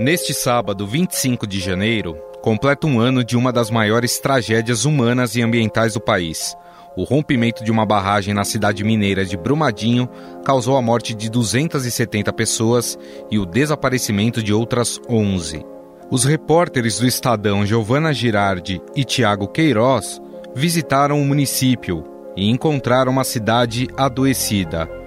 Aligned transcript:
Neste 0.00 0.32
sábado, 0.32 0.86
25 0.86 1.44
de 1.44 1.58
janeiro, 1.58 2.16
completa 2.40 2.86
um 2.86 3.00
ano 3.00 3.24
de 3.24 3.36
uma 3.36 3.52
das 3.52 3.68
maiores 3.68 4.20
tragédias 4.20 4.84
humanas 4.84 5.34
e 5.34 5.42
ambientais 5.42 5.94
do 5.94 6.00
país. 6.00 6.56
O 6.96 7.02
rompimento 7.02 7.64
de 7.64 7.72
uma 7.72 7.84
barragem 7.84 8.32
na 8.32 8.44
cidade 8.44 8.84
mineira 8.84 9.24
de 9.24 9.36
Brumadinho 9.36 10.08
causou 10.44 10.76
a 10.76 10.82
morte 10.82 11.16
de 11.16 11.28
270 11.28 12.32
pessoas 12.32 12.96
e 13.28 13.40
o 13.40 13.44
desaparecimento 13.44 14.40
de 14.40 14.52
outras 14.52 15.00
11. 15.10 15.66
Os 16.12 16.24
repórteres 16.24 17.00
do 17.00 17.06
Estadão 17.06 17.66
Giovana 17.66 18.12
Girardi 18.12 18.80
e 18.94 19.02
Tiago 19.02 19.48
Queiroz 19.48 20.22
visitaram 20.54 21.20
o 21.20 21.24
município 21.24 22.04
e 22.36 22.48
encontraram 22.48 23.10
uma 23.10 23.24
cidade 23.24 23.88
adoecida. 23.96 24.97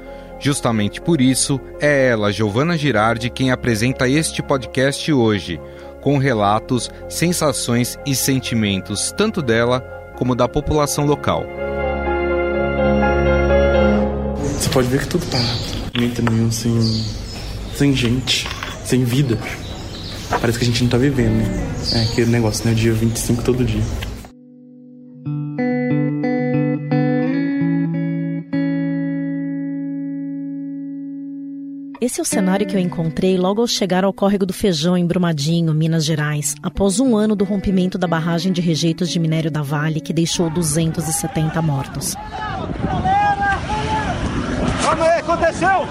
Justamente 0.41 0.99
por 0.99 1.21
isso, 1.21 1.61
é 1.79 2.07
ela, 2.07 2.31
Giovana 2.31 2.75
Girardi, 2.75 3.29
quem 3.29 3.51
apresenta 3.51 4.09
este 4.09 4.41
podcast 4.41 5.13
hoje, 5.13 5.61
com 6.01 6.17
relatos, 6.17 6.89
sensações 7.07 7.97
e 8.07 8.15
sentimentos 8.15 9.13
tanto 9.15 9.39
dela 9.39 9.81
como 10.17 10.35
da 10.35 10.49
população 10.49 11.05
local. 11.05 11.45
Você 14.57 14.69
pode 14.69 14.87
ver 14.87 15.01
que 15.01 15.07
tudo 15.07 15.25
parado. 15.27 15.59
Entra 15.93 16.27
nenhum 16.27 16.51
sem, 16.51 17.05
sem 17.75 17.95
gente, 17.95 18.47
sem 18.83 19.03
vida. 19.03 19.37
Parece 20.39 20.57
que 20.57 20.63
a 20.63 20.67
gente 20.67 20.81
não 20.81 20.89
tá 20.89 20.97
vivendo, 20.97 21.33
né? 21.33 21.73
É 21.93 22.03
aquele 22.03 22.31
negócio, 22.31 22.67
né? 22.67 22.73
Dia 22.73 22.93
25 22.93 23.43
todo 23.43 23.63
dia. 23.63 23.81
Esse 32.11 32.19
é 32.19 32.23
o 32.23 32.25
cenário 32.25 32.67
que 32.67 32.75
eu 32.75 32.79
encontrei 32.81 33.37
logo 33.37 33.61
ao 33.61 33.67
chegar 33.67 34.03
ao 34.03 34.11
córrego 34.11 34.45
do 34.45 34.51
Feijão, 34.51 34.97
em 34.97 35.07
Brumadinho, 35.07 35.73
Minas 35.73 36.03
Gerais, 36.03 36.55
após 36.61 36.99
um 36.99 37.15
ano 37.15 37.37
do 37.37 37.45
rompimento 37.45 37.97
da 37.97 38.05
barragem 38.05 38.51
de 38.51 38.59
rejeitos 38.59 39.09
de 39.09 39.17
minério 39.17 39.49
da 39.49 39.61
Vale, 39.61 40.01
que 40.01 40.11
deixou 40.11 40.49
270 40.49 41.61
mortos. 41.61 42.13
Calma 44.83 45.05
aí, 45.05 45.19
aconteceu! 45.19 45.87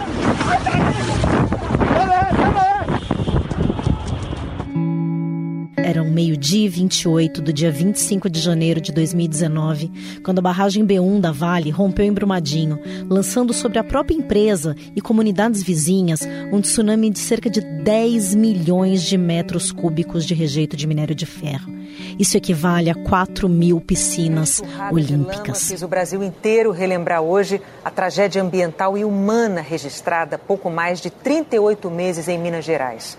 Era 5.90 6.04
um 6.04 6.08
meio-dia 6.08 6.66
e 6.66 6.68
28 6.68 7.42
do 7.42 7.52
dia 7.52 7.68
25 7.68 8.30
de 8.30 8.38
janeiro 8.38 8.80
de 8.80 8.92
2019, 8.92 9.90
quando 10.22 10.38
a 10.38 10.42
barragem 10.42 10.86
B1 10.86 11.20
da 11.20 11.32
Vale 11.32 11.68
rompeu 11.70 12.04
em 12.04 12.12
Brumadinho, 12.12 12.78
lançando 13.08 13.52
sobre 13.52 13.76
a 13.76 13.82
própria 13.82 14.14
empresa 14.14 14.76
e 14.94 15.00
comunidades 15.00 15.64
vizinhas 15.64 16.20
um 16.52 16.60
tsunami 16.60 17.10
de 17.10 17.18
cerca 17.18 17.50
de 17.50 17.60
10 17.60 18.36
milhões 18.36 19.02
de 19.02 19.18
metros 19.18 19.72
cúbicos 19.72 20.24
de 20.24 20.32
rejeito 20.32 20.76
de 20.76 20.86
minério 20.86 21.12
de 21.12 21.26
ferro. 21.26 21.74
Isso 22.16 22.36
equivale 22.36 22.88
a 22.88 22.94
4 22.94 23.48
mil 23.48 23.80
piscinas 23.80 24.62
olímpicas. 24.92 25.66
Fez 25.66 25.82
o 25.82 25.88
Brasil 25.88 26.22
inteiro 26.22 26.70
relembrar 26.70 27.20
hoje 27.20 27.60
a 27.84 27.90
tragédia 27.90 28.40
ambiental 28.40 28.96
e 28.96 29.04
humana 29.04 29.60
registrada 29.60 30.36
há 30.36 30.38
pouco 30.38 30.70
mais 30.70 31.00
de 31.00 31.10
38 31.10 31.90
meses 31.90 32.28
em 32.28 32.38
Minas 32.38 32.64
Gerais. 32.64 33.18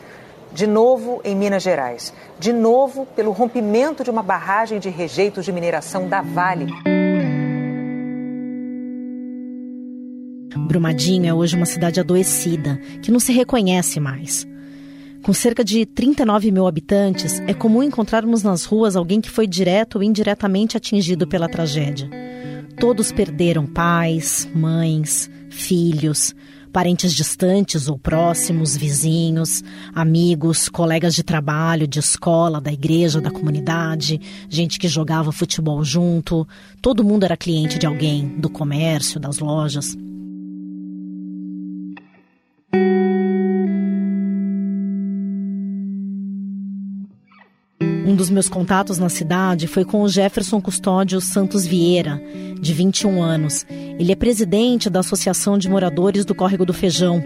De 0.54 0.68
novo 0.68 1.22
em 1.24 1.36
Minas 1.36 1.64
Gerais. 1.64 2.14
De 2.40 2.52
novo 2.52 3.06
pelo 3.16 3.32
rompimento 3.32 4.04
de 4.04 4.10
uma 4.10 4.22
barragem 4.22 4.80
de 4.80 4.90
rejeitos 4.90 5.46
de 5.46 5.52
mineração 5.52 6.08
da 6.08 6.22
Vale. 6.22 6.68
Brumadinho 10.68 11.28
é 11.28 11.34
hoje 11.34 11.56
uma 11.56 11.66
cidade 11.66 12.00
adoecida, 12.00 12.78
que 13.02 13.12
não 13.12 13.20
se 13.20 13.32
reconhece 13.32 14.00
mais. 14.00 14.48
Com 15.22 15.34
cerca 15.34 15.64
de 15.64 15.86
39 15.86 16.52
mil 16.52 16.66
habitantes, 16.66 17.40
é 17.42 17.54
comum 17.54 17.84
encontrarmos 17.84 18.42
nas 18.42 18.66
ruas 18.66 18.96
alguém 18.96 19.22
que 19.22 19.30
foi 19.30 19.46
direto 19.46 19.98
ou 19.98 20.04
indiretamente 20.04 20.76
atingido 20.76 21.28
pela 21.28 21.48
tragédia. 21.48 22.10
Todos 22.80 23.12
perderam 23.12 23.68
pais, 23.68 24.50
mães, 24.56 25.30
filhos, 25.50 26.34
parentes 26.72 27.14
distantes 27.14 27.88
ou 27.88 27.98
próximos, 27.98 28.76
vizinhos, 28.76 29.64
amigos, 29.94 30.70
colegas 30.70 31.14
de 31.14 31.24
trabalho, 31.24 31.88
de 31.88 32.00
escola, 32.00 32.62
da 32.62 32.72
igreja, 32.72 33.22
da 33.22 33.32
comunidade, 33.32 34.20
gente 34.50 34.80
que 34.80 34.88
jogava 34.88 35.32
futebol 35.32 35.84
junto. 35.84 36.48
Todo 36.82 37.04
mundo 37.04 37.24
era 37.24 37.38
cliente 37.38 37.78
de 37.78 37.86
alguém, 37.86 38.28
do 38.40 38.50
comércio, 38.50 39.20
das 39.20 39.40
lojas. 39.40 39.96
Um 48.12 48.16
dos 48.16 48.30
meus 48.30 48.50
contatos 48.50 48.98
na 48.98 49.08
cidade 49.08 49.68
foi 49.68 49.86
com 49.86 50.02
o 50.02 50.10
Jefferson 50.10 50.60
Custódio 50.60 51.22
Santos 51.22 51.66
Vieira, 51.66 52.22
de 52.60 52.74
21 52.74 53.24
anos. 53.24 53.66
Ele 53.70 54.12
é 54.12 54.16
presidente 54.18 54.90
da 54.90 55.00
Associação 55.00 55.58
de 55.58 55.70
Moradores 55.70 56.26
do 56.26 56.36
Córrego 56.36 56.66
do 56.66 56.74
Feijão 56.74 57.24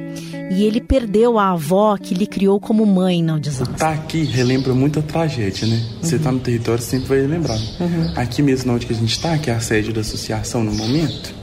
e 0.51 0.63
ele 0.63 0.79
perdeu 0.79 1.39
a 1.39 1.53
avó 1.53 1.97
que 1.97 2.13
lhe 2.13 2.27
criou 2.27 2.59
como 2.59 2.85
mãe 2.85 3.23
no 3.23 3.39
desastre. 3.39 3.77
Tá 3.77 3.93
aqui 3.93 4.25
relembra 4.25 4.75
muito 4.75 4.99
a 4.99 5.01
tragédia, 5.01 5.67
né? 5.67 5.83
Você 6.03 6.19
tá 6.19 6.31
no 6.31 6.39
território, 6.39 6.83
sempre 6.83 7.07
vai 7.07 7.21
lembrar. 7.21 7.57
Uhum. 7.57 8.13
Aqui 8.15 8.43
mesmo 8.43 8.71
onde 8.71 8.85
que 8.85 8.93
a 8.93 8.95
gente 8.95 9.19
tá, 9.19 9.39
que 9.39 9.49
é 9.49 9.55
a 9.55 9.59
sede 9.59 9.91
da 9.91 10.01
associação 10.01 10.63
no 10.63 10.71
momento. 10.71 11.33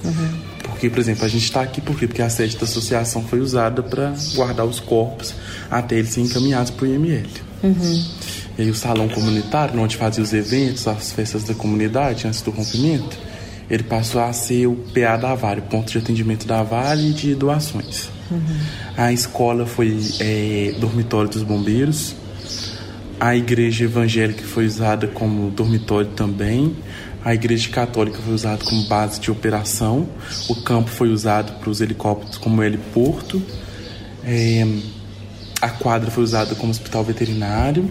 Porque, 0.63 0.89
por 0.89 1.01
exemplo, 1.01 1.25
a 1.25 1.29
gente 1.29 1.43
está 1.43 1.63
aqui 1.63 1.81
por 1.81 1.99
quê? 1.99 2.07
Porque 2.07 2.23
a 2.23 2.31
sede 2.31 2.57
da 2.57 2.63
associação 2.63 3.25
foi 3.25 3.41
usada 3.41 3.83
para 3.83 4.15
guardar 4.37 4.67
os 4.67 4.79
corpos 4.79 5.35
até 5.69 5.97
eles 5.97 6.11
serem 6.11 6.29
encaminhados 6.31 6.71
para 6.71 6.85
o 6.85 6.89
IML. 6.89 7.52
E 8.59 8.63
aí 8.63 8.71
o 8.71 8.75
salão 8.75 9.09
comunitário, 9.09 9.81
onde 9.81 9.97
fazia 9.97 10.23
os 10.23 10.33
eventos, 10.33 10.87
as 10.87 11.13
festas 11.13 11.45
da 11.45 11.55
comunidade 11.55 12.27
antes 12.27 12.43
do 12.43 12.51
rompimento, 12.51 13.17
ele 13.71 13.83
passou 13.83 14.21
a 14.21 14.33
ser 14.33 14.67
o 14.67 14.75
PA 14.75 15.17
da 15.17 15.35
Vale, 15.35 15.63
ponto 15.63 15.91
de 15.91 15.99
atendimento 15.99 16.47
da 16.47 16.63
Vale 16.63 17.11
e 17.11 17.13
de 17.13 17.35
doações. 17.35 18.11
A 18.97 19.13
escola 19.13 19.67
foi 19.67 19.99
é, 20.21 20.75
dormitório 20.79 21.31
dos 21.31 21.43
bombeiros, 21.43 22.15
a 23.19 23.37
igreja 23.37 23.85
evangélica 23.85 24.43
foi 24.43 24.67
usada 24.67 25.07
como 25.07 25.51
dormitório 25.51 26.11
também, 26.11 26.77
a 27.25 27.35
igreja 27.35 27.69
católica 27.71 28.19
foi 28.19 28.35
usada 28.35 28.65
como 28.65 28.83
base 28.89 29.21
de 29.21 29.31
operação, 29.31 30.09
o 30.49 30.57
campo 30.57 30.91
foi 30.91 31.11
usado 31.11 31.53
para 31.61 31.71
os 31.71 31.81
helicópteros 31.81 32.37
como 32.37 32.63
heliporto, 32.63 33.41
é, 34.25 34.67
a 35.63 35.71
quadra 35.71 36.11
foi 36.11 36.25
usada 36.25 36.57
como 36.57 36.73
hospital 36.73 37.05
veterinário, 37.05 37.89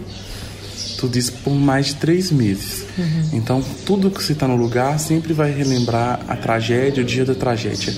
tudo 0.98 1.16
isso 1.18 1.32
por 1.42 1.54
mais 1.54 1.86
de 1.86 1.96
três 1.96 2.30
meses. 2.30 2.84
Então, 3.32 3.64
tudo 3.86 4.10
que 4.10 4.22
se 4.22 4.34
está 4.34 4.46
no 4.46 4.56
lugar 4.56 5.00
sempre 5.00 5.32
vai 5.32 5.50
relembrar 5.50 6.20
a 6.28 6.36
tragédia, 6.36 7.02
o 7.02 7.06
dia 7.06 7.24
da 7.24 7.34
tragédia. 7.34 7.94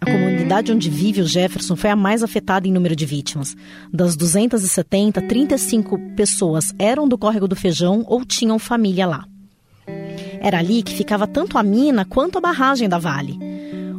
A 0.00 0.04
comunidade 0.04 0.70
onde 0.70 0.90
vive 0.90 1.22
o 1.22 1.26
Jefferson 1.26 1.74
foi 1.76 1.88
a 1.88 1.96
mais 1.96 2.22
afetada 2.22 2.68
em 2.68 2.72
número 2.72 2.94
de 2.94 3.06
vítimas. 3.06 3.56
Das 3.90 4.14
270, 4.16 5.22
35 5.22 5.98
pessoas 6.14 6.74
eram 6.78 7.08
do 7.08 7.16
Córrego 7.16 7.48
do 7.48 7.56
Feijão 7.56 8.04
ou 8.06 8.22
tinham 8.22 8.58
família 8.58 9.06
lá. 9.06 9.24
Era 10.44 10.58
ali 10.58 10.82
que 10.82 10.94
ficava 10.94 11.26
tanto 11.26 11.56
a 11.56 11.62
mina 11.62 12.04
quanto 12.04 12.36
a 12.36 12.40
barragem 12.42 12.86
da 12.86 12.98
Vale. 12.98 13.38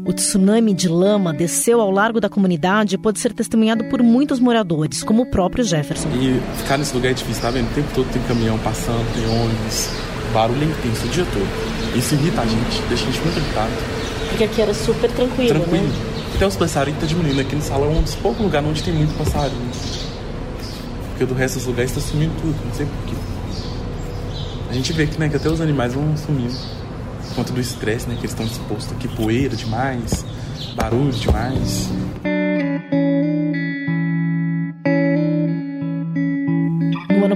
O 0.05 0.13
tsunami 0.13 0.75
de 0.75 0.87
lama 0.87 1.33
desceu 1.33 1.81
ao 1.81 1.89
largo 1.89 2.21
da 2.21 2.29
comunidade 2.29 2.93
e 2.93 2.97
pôde 2.99 3.17
ser 3.19 3.33
testemunhado 3.33 3.85
por 3.85 4.03
muitos 4.03 4.39
moradores, 4.39 5.03
como 5.03 5.23
o 5.23 5.25
próprio 5.25 5.63
Jefferson. 5.63 6.07
E 6.09 6.39
ficar 6.59 6.77
nesse 6.77 6.93
lugar 6.93 7.09
é 7.09 7.13
difícil, 7.15 7.41
tá 7.41 7.49
vendo? 7.49 7.65
O 7.71 7.73
tempo 7.73 7.87
todo 7.95 8.07
tem 8.13 8.21
caminhão 8.21 8.59
passando, 8.59 9.11
tem 9.15 9.25
ônibus, 9.25 9.89
barulho 10.31 10.61
é 10.61 10.65
intenso 10.65 11.07
o 11.07 11.09
dia 11.09 11.25
todo. 11.33 11.97
Isso 11.97 12.13
irrita 12.13 12.41
a 12.41 12.45
gente, 12.45 12.81
deixa 12.89 13.03
a 13.07 13.11
gente 13.11 13.21
muito 13.21 13.37
irritado. 13.39 13.71
Porque 14.29 14.43
aqui 14.43 14.61
era 14.61 14.73
super 14.75 15.09
tranquilo, 15.09 15.61
Tranquilo. 15.61 15.93
Até 16.35 16.45
os 16.45 16.55
passarinhos 16.55 17.01
tá 17.01 17.07
diminuindo 17.07 17.41
aqui 17.41 17.55
no 17.55 17.63
salão, 17.63 17.87
é 17.87 17.95
um 17.95 18.03
dos 18.03 18.13
poucos 18.13 18.45
lugares 18.45 18.69
onde 18.69 18.83
tem 18.83 18.93
muito 18.93 19.17
passarinho. 19.17 19.71
Porque 21.09 21.25
do 21.25 21.33
resto 21.33 21.55
dos 21.55 21.65
lugares 21.65 21.91
tá 21.91 22.01
sumindo 22.01 22.33
tudo, 22.39 22.55
não 22.63 22.73
sei 22.75 22.85
porquê. 22.85 23.34
A 24.69 24.73
gente 24.73 24.91
vê 24.93 25.05
que, 25.05 25.19
né, 25.19 25.29
que 25.29 25.35
até 25.35 25.49
os 25.49 25.61
animais 25.61 25.93
vão 25.93 26.15
sumindo. 26.17 26.53
Por 27.29 27.35
conta 27.35 27.53
do 27.53 27.59
estresse, 27.59 28.07
né, 28.07 28.15
que 28.15 28.21
eles 28.21 28.31
estão 28.31 28.45
expostos 28.45 28.91
aqui, 28.93 29.07
poeira 29.07 29.55
demais, 29.55 30.25
barulho 30.75 31.11
demais. 31.11 31.89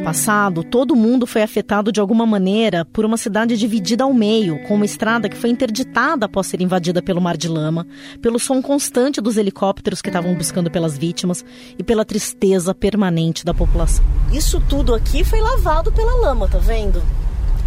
Passado, 0.10 0.64
todo 0.64 0.96
mundo 0.96 1.28
foi 1.28 1.44
afetado 1.44 1.92
de 1.92 2.00
alguma 2.00 2.26
maneira 2.26 2.84
por 2.84 3.06
uma 3.06 3.16
cidade 3.16 3.56
dividida 3.56 4.04
ao 4.04 4.12
meio, 4.12 4.58
com 4.64 4.74
uma 4.74 4.86
estrada 4.86 5.30
que 5.30 5.38
foi 5.38 5.52
interditada 5.52 6.26
após 6.26 6.48
ser 6.48 6.62
invadida 6.62 7.00
pelo 7.00 7.22
mar 7.22 7.38
de 7.38 7.48
lama, 7.48 7.86
pelo 8.20 8.40
som 8.40 8.60
constante 8.60 9.22
dos 9.22 9.38
helicópteros 9.38 10.02
que 10.02 10.10
estavam 10.10 10.34
buscando 10.34 10.72
pelas 10.72 10.98
vítimas 10.98 11.46
e 11.78 11.84
pela 11.84 12.04
tristeza 12.04 12.74
permanente 12.74 13.46
da 13.46 13.54
população. 13.54 14.04
Isso 14.34 14.60
tudo 14.68 14.96
aqui 14.96 15.24
foi 15.24 15.42
lavado 15.42 15.92
pela 15.92 16.16
lama, 16.22 16.48
tá 16.48 16.58
vendo? 16.58 17.04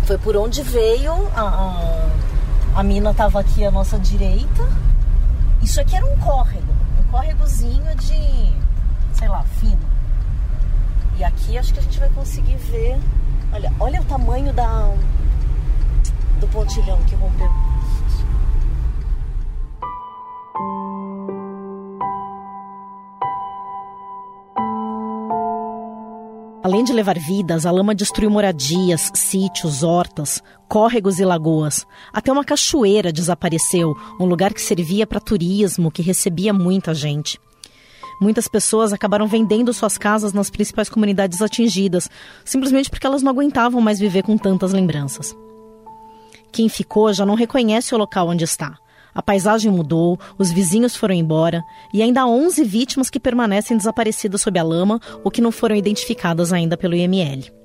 Foi 0.05 0.19
por 0.19 0.37
onde 0.37 0.63
veio 0.63 1.13
a, 1.37 1.43
a, 2.75 2.81
a 2.81 2.83
mina 2.83 3.13
estava 3.13 3.39
aqui 3.39 3.65
à 3.65 3.71
nossa 3.71 3.97
direita 4.01 4.69
Isso 5.63 5.81
aqui 5.81 5.95
era 5.95 6.05
um 6.05 6.19
córrego, 6.19 6.73
um 6.99 7.09
córregozinho 7.09 7.95
de, 7.95 8.53
sei 9.17 9.29
lá, 9.29 9.45
fino. 9.61 9.92
E 11.19 11.25
aqui 11.25 11.59
acho 11.59 11.73
que 11.73 11.79
a 11.79 11.83
gente 11.83 11.99
vai 11.99 12.09
conseguir 12.11 12.57
ver. 12.57 12.99
Olha, 13.53 13.73
olha 13.79 14.01
o 14.01 14.05
tamanho 14.05 14.53
da 14.53 14.93
do 16.41 16.49
pontilhão 16.49 17.01
que 17.05 17.15
rompeu. 17.15 17.49
Além 26.65 26.85
de 26.85 26.93
levar 26.93 27.19
vidas, 27.19 27.67
a 27.67 27.71
lama 27.73 27.93
destruiu 27.93 28.31
moradias, 28.31 29.11
sítios, 29.15 29.83
hortas, 29.83 30.41
córregos 30.69 31.19
e 31.19 31.25
lagoas. 31.25 31.85
Até 32.13 32.33
uma 32.33 32.45
cachoeira 32.45 33.13
desapareceu, 33.13 33.97
um 34.19 34.25
lugar 34.25 34.55
que 34.55 34.61
servia 34.61 35.07
para 35.07 35.21
turismo, 35.21 35.91
que 35.91 36.03
recebia 36.03 36.53
muita 36.53 36.95
gente. 36.95 37.39
Muitas 38.23 38.47
pessoas 38.47 38.93
acabaram 38.93 39.27
vendendo 39.27 39.73
suas 39.73 39.99
casas 39.99 40.33
nas 40.33 40.49
principais 40.49 40.89
comunidades 40.89 41.43
atingidas, 41.43 42.09
simplesmente 42.45 42.89
porque 42.89 43.05
elas 43.05 43.21
não 43.21 43.33
aguentavam 43.33 43.81
mais 43.81 43.99
viver 43.99 44.23
com 44.23 44.39
tantas 44.39 44.73
lembranças. 44.73 45.35
Quem 46.53 46.69
ficou 46.69 47.13
já 47.13 47.27
não 47.27 47.35
reconhece 47.35 47.93
o 47.93 47.99
local 47.99 48.29
onde 48.29 48.45
está. 48.45 48.79
A 49.13 49.21
paisagem 49.21 49.73
mudou, 49.73 50.21
os 50.39 50.53
vizinhos 50.53 50.95
foram 50.95 51.17
embora 51.17 51.65
e 51.93 52.01
ainda 52.01 52.21
há 52.21 52.27
11 52.27 52.63
vítimas 52.63 53.11
que 53.11 53.19
permanecem 53.19 53.77
desaparecidas 53.77 54.41
sob 54.41 54.57
a 54.57 54.63
lama 54.63 55.01
ou 55.25 55.31
que 55.31 55.43
não 55.43 55.51
foram 55.51 55.75
identificadas 55.75 56.53
ainda 56.53 56.77
pelo 56.77 56.95
IML. 56.95 57.62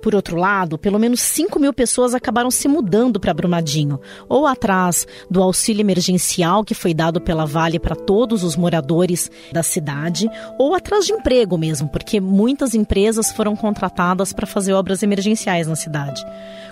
Por 0.00 0.14
outro 0.14 0.36
lado, 0.36 0.78
pelo 0.78 0.98
menos 0.98 1.20
5 1.20 1.58
mil 1.58 1.72
pessoas 1.72 2.14
acabaram 2.14 2.50
se 2.50 2.68
mudando 2.68 3.18
para 3.18 3.34
Brumadinho, 3.34 4.00
ou 4.28 4.46
atrás 4.46 5.06
do 5.30 5.42
auxílio 5.42 5.80
emergencial 5.80 6.64
que 6.64 6.74
foi 6.74 6.94
dado 6.94 7.20
pela 7.20 7.44
Vale 7.44 7.78
para 7.78 7.96
todos 7.96 8.44
os 8.44 8.56
moradores 8.56 9.30
da 9.52 9.62
cidade, 9.62 10.30
ou 10.58 10.74
atrás 10.74 11.04
de 11.04 11.12
emprego 11.12 11.58
mesmo, 11.58 11.88
porque 11.88 12.20
muitas 12.20 12.74
empresas 12.74 13.32
foram 13.32 13.56
contratadas 13.56 14.32
para 14.32 14.46
fazer 14.46 14.72
obras 14.72 15.02
emergenciais 15.02 15.66
na 15.66 15.74
cidade. 15.76 16.24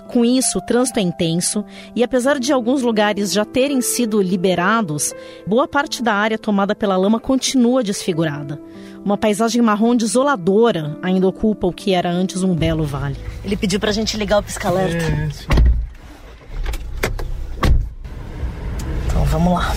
Com 0.07 0.23
isso, 0.23 0.59
o 0.59 0.61
trânsito 0.61 0.99
é 0.99 1.01
intenso 1.01 1.65
e, 1.93 2.03
apesar 2.03 2.39
de 2.39 2.53
alguns 2.53 2.81
lugares 2.81 3.33
já 3.33 3.43
terem 3.43 3.81
sido 3.81 4.21
liberados, 4.21 5.13
boa 5.45 5.67
parte 5.67 6.01
da 6.01 6.13
área 6.13 6.37
tomada 6.37 6.73
pela 6.73 6.95
lama 6.95 7.19
continua 7.19 7.83
desfigurada. 7.83 8.59
Uma 9.03 9.17
paisagem 9.17 9.61
marrom 9.61 9.95
desoladora 9.95 10.97
ainda 11.01 11.27
ocupa 11.27 11.67
o 11.67 11.73
que 11.73 11.93
era 11.93 12.09
antes 12.09 12.41
um 12.41 12.55
belo 12.55 12.83
vale. 12.83 13.16
Ele 13.43 13.55
pediu 13.55 13.79
pra 13.79 13.91
gente 13.91 14.17
ligar 14.17 14.39
o 14.39 14.43
pisca-alerta. 14.43 15.05
É, 15.05 15.29
sim. 15.31 15.45
Então 19.07 19.25
vamos 19.25 19.53
lá. 19.53 19.73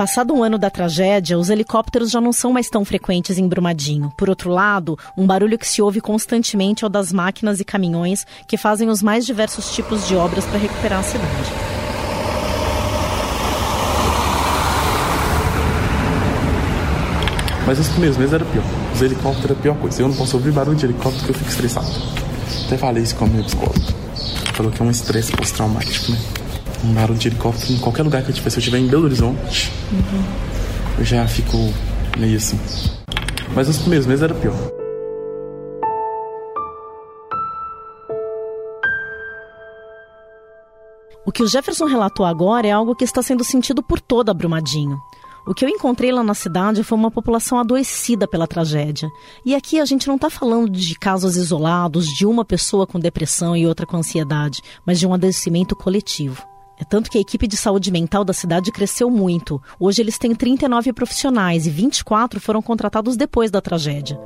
Passado 0.00 0.32
um 0.32 0.42
ano 0.42 0.56
da 0.56 0.70
tragédia, 0.70 1.38
os 1.38 1.50
helicópteros 1.50 2.10
já 2.10 2.22
não 2.22 2.32
são 2.32 2.54
mais 2.54 2.70
tão 2.70 2.86
frequentes 2.86 3.36
em 3.36 3.46
Brumadinho. 3.46 4.10
Por 4.16 4.30
outro 4.30 4.50
lado, 4.50 4.98
um 5.14 5.26
barulho 5.26 5.58
que 5.58 5.68
se 5.68 5.82
ouve 5.82 6.00
constantemente 6.00 6.84
é 6.84 6.86
o 6.86 6.90
das 6.90 7.12
máquinas 7.12 7.60
e 7.60 7.66
caminhões 7.66 8.26
que 8.48 8.56
fazem 8.56 8.88
os 8.88 9.02
mais 9.02 9.26
diversos 9.26 9.74
tipos 9.74 10.08
de 10.08 10.16
obras 10.16 10.46
para 10.46 10.58
recuperar 10.58 11.00
a 11.00 11.02
cidade. 11.02 11.69
Mas 17.70 17.78
os 17.78 17.88
primeiros 17.90 18.16
meses 18.16 18.34
era 18.34 18.44
pior. 18.44 18.64
Os 18.92 19.00
helicópteros 19.00 19.44
era 19.44 19.52
a 19.52 19.62
pior 19.62 19.76
coisa. 19.76 20.02
Eu 20.02 20.08
não 20.08 20.16
posso 20.16 20.36
ouvir 20.36 20.50
barulho 20.50 20.76
de 20.76 20.86
helicóptero 20.86 21.24
que 21.24 21.30
eu 21.30 21.34
fico 21.36 21.50
estressado. 21.50 21.86
Até 22.66 22.76
falei 22.76 23.00
isso 23.00 23.14
com 23.14 23.26
a 23.26 23.28
minha 23.28 23.44
psicóloga. 23.44 23.80
Falou 24.54 24.72
que 24.72 24.82
é 24.82 24.84
um 24.84 24.90
estresse 24.90 25.30
pós-traumático, 25.30 26.10
né? 26.10 26.18
Um 26.82 26.92
barulho 26.94 27.16
de 27.16 27.28
helicóptero 27.28 27.72
em 27.72 27.78
qualquer 27.78 28.02
lugar 28.02 28.22
que 28.22 28.30
eu 28.30 28.32
estiver. 28.32 28.50
Se 28.50 28.56
eu 28.56 28.58
estiver 28.58 28.78
em 28.78 28.88
Belo 28.88 29.04
Horizonte, 29.04 29.72
uhum. 29.92 30.24
eu 30.98 31.04
já 31.04 31.24
fico 31.28 31.56
meio 32.18 32.38
assim. 32.38 32.58
Mas 33.54 33.68
os 33.68 33.78
primeiros 33.78 34.04
meses 34.04 34.24
era 34.24 34.34
pior. 34.34 34.56
O 41.24 41.30
que 41.30 41.44
o 41.44 41.46
Jefferson 41.46 41.84
relatou 41.84 42.26
agora 42.26 42.66
é 42.66 42.72
algo 42.72 42.96
que 42.96 43.04
está 43.04 43.22
sendo 43.22 43.44
sentido 43.44 43.80
por 43.80 44.00
toda 44.00 44.34
Brumadinho. 44.34 44.98
O 45.46 45.54
que 45.54 45.64
eu 45.64 45.68
encontrei 45.68 46.12
lá 46.12 46.22
na 46.22 46.34
cidade 46.34 46.84
foi 46.84 46.98
uma 46.98 47.10
população 47.10 47.58
adoecida 47.58 48.28
pela 48.28 48.46
tragédia. 48.46 49.08
E 49.44 49.54
aqui 49.54 49.80
a 49.80 49.84
gente 49.84 50.06
não 50.06 50.16
está 50.16 50.28
falando 50.28 50.70
de 50.70 50.94
casos 50.98 51.36
isolados, 51.36 52.06
de 52.06 52.26
uma 52.26 52.44
pessoa 52.44 52.86
com 52.86 52.98
depressão 52.98 53.56
e 53.56 53.66
outra 53.66 53.86
com 53.86 53.96
ansiedade, 53.96 54.60
mas 54.86 54.98
de 54.98 55.06
um 55.06 55.14
adoecimento 55.14 55.74
coletivo. 55.74 56.44
É 56.78 56.84
tanto 56.84 57.10
que 57.10 57.18
a 57.18 57.20
equipe 57.20 57.46
de 57.46 57.56
saúde 57.56 57.90
mental 57.90 58.24
da 58.24 58.32
cidade 58.32 58.72
cresceu 58.72 59.10
muito. 59.10 59.60
Hoje 59.78 60.00
eles 60.00 60.16
têm 60.16 60.34
39 60.34 60.92
profissionais 60.94 61.66
e 61.66 61.70
24 61.70 62.40
foram 62.40 62.62
contratados 62.62 63.16
depois 63.16 63.50
da 63.50 63.60
tragédia. 63.60 64.18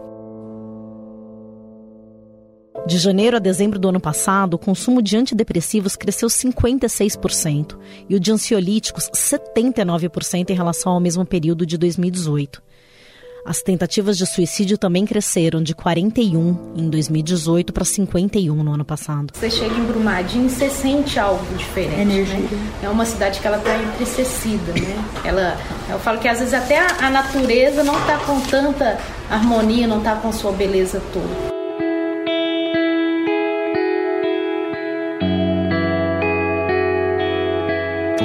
De 2.86 2.98
janeiro 2.98 3.38
a 3.38 3.40
dezembro 3.40 3.78
do 3.78 3.88
ano 3.88 3.98
passado, 3.98 4.54
o 4.54 4.58
consumo 4.58 5.00
de 5.00 5.16
antidepressivos 5.16 5.96
cresceu 5.96 6.28
56% 6.28 7.78
e 8.10 8.14
o 8.14 8.20
de 8.20 8.30
ansiolíticos 8.30 9.10
79% 9.14 10.50
em 10.50 10.54
relação 10.54 10.92
ao 10.92 11.00
mesmo 11.00 11.24
período 11.24 11.64
de 11.64 11.78
2018. 11.78 12.62
As 13.46 13.62
tentativas 13.62 14.18
de 14.18 14.26
suicídio 14.26 14.76
também 14.76 15.06
cresceram 15.06 15.62
de 15.62 15.74
41 15.74 16.74
em 16.76 16.90
2018 16.90 17.72
para 17.72 17.84
51 17.86 18.62
no 18.62 18.72
ano 18.74 18.84
passado. 18.84 19.32
Você 19.34 19.50
chega 19.50 19.74
em 19.74 19.84
Brumadinho 19.84 20.46
e 20.46 20.50
você 20.50 20.68
sente 20.68 21.18
algo 21.18 21.42
diferente. 21.56 22.00
Energia. 22.00 22.36
Né? 22.36 22.72
É 22.82 22.88
uma 22.88 23.06
cidade 23.06 23.40
que 23.40 23.46
ela 23.46 23.58
está 23.58 23.82
entristecida, 23.82 24.72
né? 24.72 25.04
Ela, 25.24 25.58
eu 25.90 25.98
falo 25.98 26.18
que 26.18 26.28
às 26.28 26.38
vezes 26.38 26.52
até 26.52 26.78
a, 26.78 27.06
a 27.06 27.10
natureza 27.10 27.82
não 27.82 27.98
está 27.98 28.18
com 28.18 28.40
tanta 28.42 28.98
harmonia, 29.30 29.86
não 29.86 29.98
está 29.98 30.16
com 30.16 30.30
sua 30.32 30.52
beleza 30.52 31.02
toda. 31.12 31.54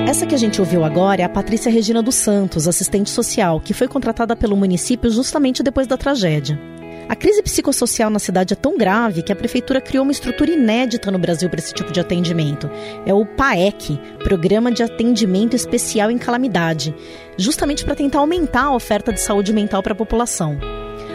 Essa 0.09 0.25
que 0.25 0.33
a 0.33 0.39
gente 0.39 0.59
ouviu 0.59 0.83
agora 0.83 1.21
é 1.21 1.23
a 1.23 1.29
Patrícia 1.29 1.71
Regina 1.71 2.01
dos 2.01 2.15
Santos, 2.15 2.67
assistente 2.67 3.11
social, 3.11 3.61
que 3.61 3.75
foi 3.75 3.87
contratada 3.87 4.35
pelo 4.35 4.57
município 4.57 5.07
justamente 5.07 5.61
depois 5.61 5.85
da 5.85 5.97
tragédia. 5.97 6.59
A 7.07 7.15
crise 7.15 7.43
psicossocial 7.43 8.09
na 8.09 8.17
cidade 8.17 8.53
é 8.53 8.55
tão 8.55 8.75
grave 8.75 9.21
que 9.21 9.31
a 9.31 9.35
prefeitura 9.35 9.79
criou 9.79 10.01
uma 10.01 10.11
estrutura 10.11 10.49
inédita 10.49 11.11
no 11.11 11.19
Brasil 11.19 11.47
para 11.47 11.59
esse 11.59 11.75
tipo 11.75 11.91
de 11.91 11.99
atendimento. 11.99 12.67
É 13.05 13.13
o 13.13 13.23
PAEC, 13.23 13.99
Programa 14.23 14.71
de 14.71 14.81
Atendimento 14.81 15.55
Especial 15.55 16.09
em 16.09 16.17
Calamidade, 16.17 16.91
justamente 17.37 17.85
para 17.85 17.93
tentar 17.93 18.17
aumentar 18.17 18.63
a 18.63 18.75
oferta 18.75 19.13
de 19.13 19.21
saúde 19.21 19.53
mental 19.53 19.83
para 19.83 19.93
a 19.93 19.95
população. 19.95 20.57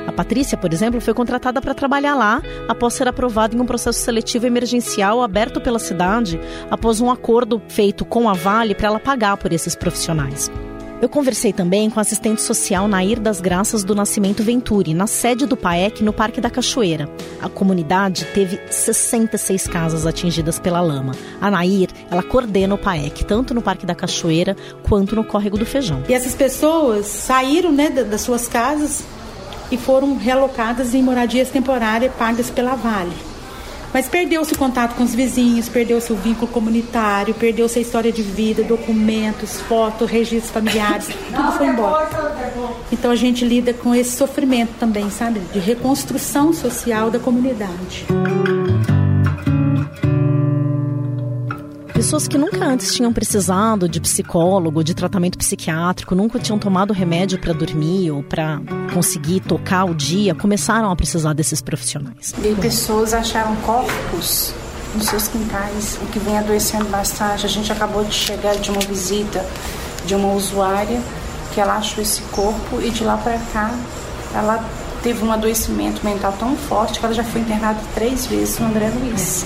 A 0.06 0.12
Patrícia, 0.12 0.56
por 0.56 0.72
exemplo, 0.72 1.00
foi 1.00 1.14
contratada 1.14 1.60
para 1.60 1.74
trabalhar 1.74 2.14
lá 2.14 2.42
após 2.68 2.94
ser 2.94 3.08
aprovada 3.08 3.56
em 3.56 3.60
um 3.60 3.66
processo 3.66 4.00
seletivo 4.00 4.46
emergencial 4.46 5.22
aberto 5.22 5.60
pela 5.60 5.78
cidade 5.78 6.38
após 6.70 7.00
um 7.00 7.10
acordo 7.10 7.62
feito 7.68 8.04
com 8.04 8.28
a 8.28 8.32
Vale 8.32 8.74
para 8.74 8.88
ela 8.88 9.00
pagar 9.00 9.36
por 9.36 9.52
esses 9.52 9.74
profissionais. 9.74 10.50
Eu 11.04 11.08
conversei 11.08 11.52
também 11.52 11.90
com 11.90 11.98
a 11.98 12.02
assistente 12.02 12.40
social 12.40 12.88
Nair 12.88 13.20
das 13.20 13.38
Graças 13.38 13.84
do 13.84 13.94
Nascimento 13.94 14.42
Venturi, 14.42 14.94
na 14.94 15.06
sede 15.06 15.44
do 15.44 15.54
PAEC 15.54 16.02
no 16.02 16.14
Parque 16.14 16.40
da 16.40 16.48
Cachoeira. 16.48 17.10
A 17.42 17.48
comunidade 17.48 18.24
teve 18.32 18.58
66 18.70 19.66
casas 19.66 20.06
atingidas 20.06 20.58
pela 20.58 20.80
lama. 20.80 21.12
A 21.42 21.50
Nair, 21.50 21.90
ela 22.10 22.22
coordena 22.22 22.74
o 22.74 22.78
PAEC, 22.78 23.22
tanto 23.24 23.52
no 23.52 23.60
Parque 23.60 23.84
da 23.84 23.94
Cachoeira 23.94 24.56
quanto 24.88 25.14
no 25.14 25.24
Córrego 25.24 25.58
do 25.58 25.66
Feijão. 25.66 26.02
E 26.08 26.14
essas 26.14 26.34
pessoas 26.34 27.04
saíram 27.06 27.70
né, 27.70 27.90
das 27.90 28.22
suas 28.22 28.48
casas 28.48 29.04
e 29.70 29.76
foram 29.76 30.16
realocadas 30.16 30.94
em 30.94 31.02
moradias 31.02 31.50
temporárias 31.50 32.12
pagas 32.18 32.50
pela 32.50 32.74
Vale. 32.74 33.34
Mas 33.94 34.08
perdeu-se 34.08 34.52
o 34.52 34.58
contato 34.58 34.96
com 34.96 35.04
os 35.04 35.14
vizinhos, 35.14 35.68
perdeu-se 35.68 36.12
o 36.12 36.16
vínculo 36.16 36.48
comunitário, 36.48 37.32
perdeu-se 37.32 37.78
a 37.78 37.82
história 37.82 38.10
de 38.10 38.22
vida, 38.22 38.64
documentos, 38.64 39.60
fotos, 39.60 40.10
registros 40.10 40.50
familiares, 40.50 41.06
tudo 41.32 41.52
foi 41.52 41.68
embora. 41.68 42.08
Então 42.90 43.12
a 43.12 43.16
gente 43.16 43.44
lida 43.44 43.72
com 43.72 43.94
esse 43.94 44.16
sofrimento 44.16 44.72
também, 44.80 45.08
sabe? 45.10 45.38
De 45.52 45.60
reconstrução 45.60 46.52
social 46.52 47.08
da 47.08 47.20
comunidade. 47.20 48.04
Pessoas 52.14 52.28
que 52.28 52.38
nunca 52.38 52.64
antes 52.64 52.94
tinham 52.94 53.12
precisado 53.12 53.88
de 53.88 54.00
psicólogo, 54.00 54.84
de 54.84 54.94
tratamento 54.94 55.36
psiquiátrico, 55.36 56.14
nunca 56.14 56.38
tinham 56.38 56.60
tomado 56.60 56.92
remédio 56.92 57.40
para 57.40 57.52
dormir 57.52 58.12
ou 58.12 58.22
para 58.22 58.60
conseguir 58.92 59.40
tocar 59.40 59.84
o 59.84 59.92
dia, 59.92 60.32
começaram 60.32 60.92
a 60.92 60.94
precisar 60.94 61.32
desses 61.32 61.60
profissionais. 61.60 62.32
E 62.40 62.54
pessoas 62.54 63.12
acharam 63.12 63.56
corpos 63.56 64.54
nos 64.94 65.06
seus 65.06 65.26
quintais, 65.26 65.98
o 66.00 66.06
que 66.06 66.20
vem 66.20 66.38
adoecendo 66.38 66.84
bastante. 66.84 67.46
A 67.46 67.48
gente 67.48 67.72
acabou 67.72 68.04
de 68.04 68.14
chegar 68.14 68.54
de 68.58 68.70
uma 68.70 68.82
visita 68.82 69.44
de 70.06 70.14
uma 70.14 70.34
usuária 70.34 71.02
que 71.52 71.60
ela 71.60 71.78
achou 71.78 72.00
esse 72.00 72.22
corpo 72.30 72.80
e 72.80 72.90
de 72.90 73.02
lá 73.02 73.16
para 73.16 73.38
cá 73.52 73.76
ela 74.32 74.64
teve 75.02 75.24
um 75.24 75.32
adoecimento 75.32 76.04
mental 76.04 76.32
tão 76.38 76.54
forte 76.54 77.00
que 77.00 77.04
ela 77.04 77.14
já 77.14 77.24
foi 77.24 77.40
internada 77.40 77.80
três 77.92 78.24
vezes 78.26 78.60
no 78.60 78.66
André 78.66 78.88
Luiz. 78.90 79.44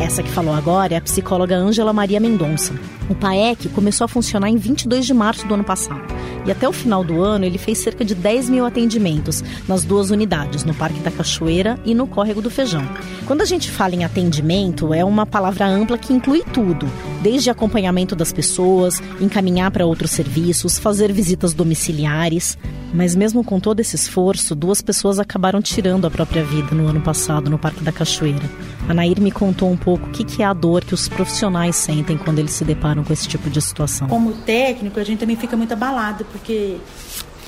Essa 0.00 0.22
que 0.22 0.30
falou 0.30 0.54
agora 0.54 0.94
é 0.94 0.96
a 0.96 1.00
psicóloga 1.00 1.56
Ângela 1.56 1.92
Maria 1.92 2.20
Mendonça. 2.20 2.72
O 3.10 3.14
PAEC 3.16 3.68
começou 3.70 4.04
a 4.04 4.08
funcionar 4.08 4.48
em 4.48 4.56
22 4.56 5.04
de 5.04 5.12
março 5.12 5.46
do 5.46 5.54
ano 5.54 5.64
passado. 5.64 6.00
E 6.46 6.52
até 6.52 6.68
o 6.68 6.72
final 6.72 7.02
do 7.02 7.20
ano 7.20 7.44
ele 7.44 7.58
fez 7.58 7.78
cerca 7.78 8.04
de 8.04 8.14
10 8.14 8.48
mil 8.48 8.64
atendimentos 8.64 9.42
nas 9.66 9.84
duas 9.84 10.10
unidades, 10.10 10.62
no 10.64 10.72
Parque 10.72 11.00
da 11.00 11.10
Cachoeira 11.10 11.78
e 11.84 11.94
no 11.94 12.06
Córrego 12.06 12.40
do 12.40 12.48
Feijão. 12.48 12.88
Quando 13.26 13.42
a 13.42 13.44
gente 13.44 13.70
fala 13.70 13.96
em 13.96 14.04
atendimento, 14.04 14.94
é 14.94 15.04
uma 15.04 15.26
palavra 15.26 15.66
ampla 15.66 15.98
que 15.98 16.12
inclui 16.12 16.42
tudo, 16.52 16.86
desde 17.22 17.50
acompanhamento 17.50 18.14
das 18.14 18.32
pessoas, 18.32 19.02
encaminhar 19.20 19.70
para 19.70 19.86
outros 19.86 20.10
serviços, 20.10 20.78
fazer 20.78 21.12
visitas 21.12 21.52
domiciliares. 21.54 22.58
Mas 22.92 23.14
mesmo 23.14 23.44
com 23.44 23.60
todo 23.60 23.80
esse 23.80 23.96
esforço, 23.96 24.54
duas 24.54 24.80
pessoas 24.80 25.18
acabaram 25.18 25.60
tirando 25.60 26.06
a 26.06 26.10
própria 26.10 26.42
vida 26.42 26.74
no 26.74 26.88
ano 26.88 27.00
passado 27.00 27.50
no 27.50 27.58
Parque 27.58 27.82
da 27.82 27.92
Cachoeira. 27.92 28.48
A 28.88 28.94
Nair 28.94 29.20
me 29.20 29.30
contou 29.30 29.70
um 29.70 29.76
pouco 29.76 30.06
o 30.06 30.10
que 30.10 30.42
é 30.42 30.46
a 30.46 30.54
dor 30.54 30.82
que 30.84 30.94
os 30.94 31.08
profissionais 31.08 31.76
sentem 31.76 32.16
quando 32.16 32.38
eles 32.38 32.52
se 32.52 32.64
deparam 32.64 33.04
com 33.04 33.12
esse 33.12 33.28
tipo 33.28 33.50
de 33.50 33.60
situação. 33.60 34.08
Como 34.08 34.32
técnico, 34.32 34.98
a 34.98 35.04
gente 35.04 35.18
também 35.18 35.36
fica 35.36 35.56
muito 35.56 35.72
abalado, 35.72 36.24
porque 36.26 36.78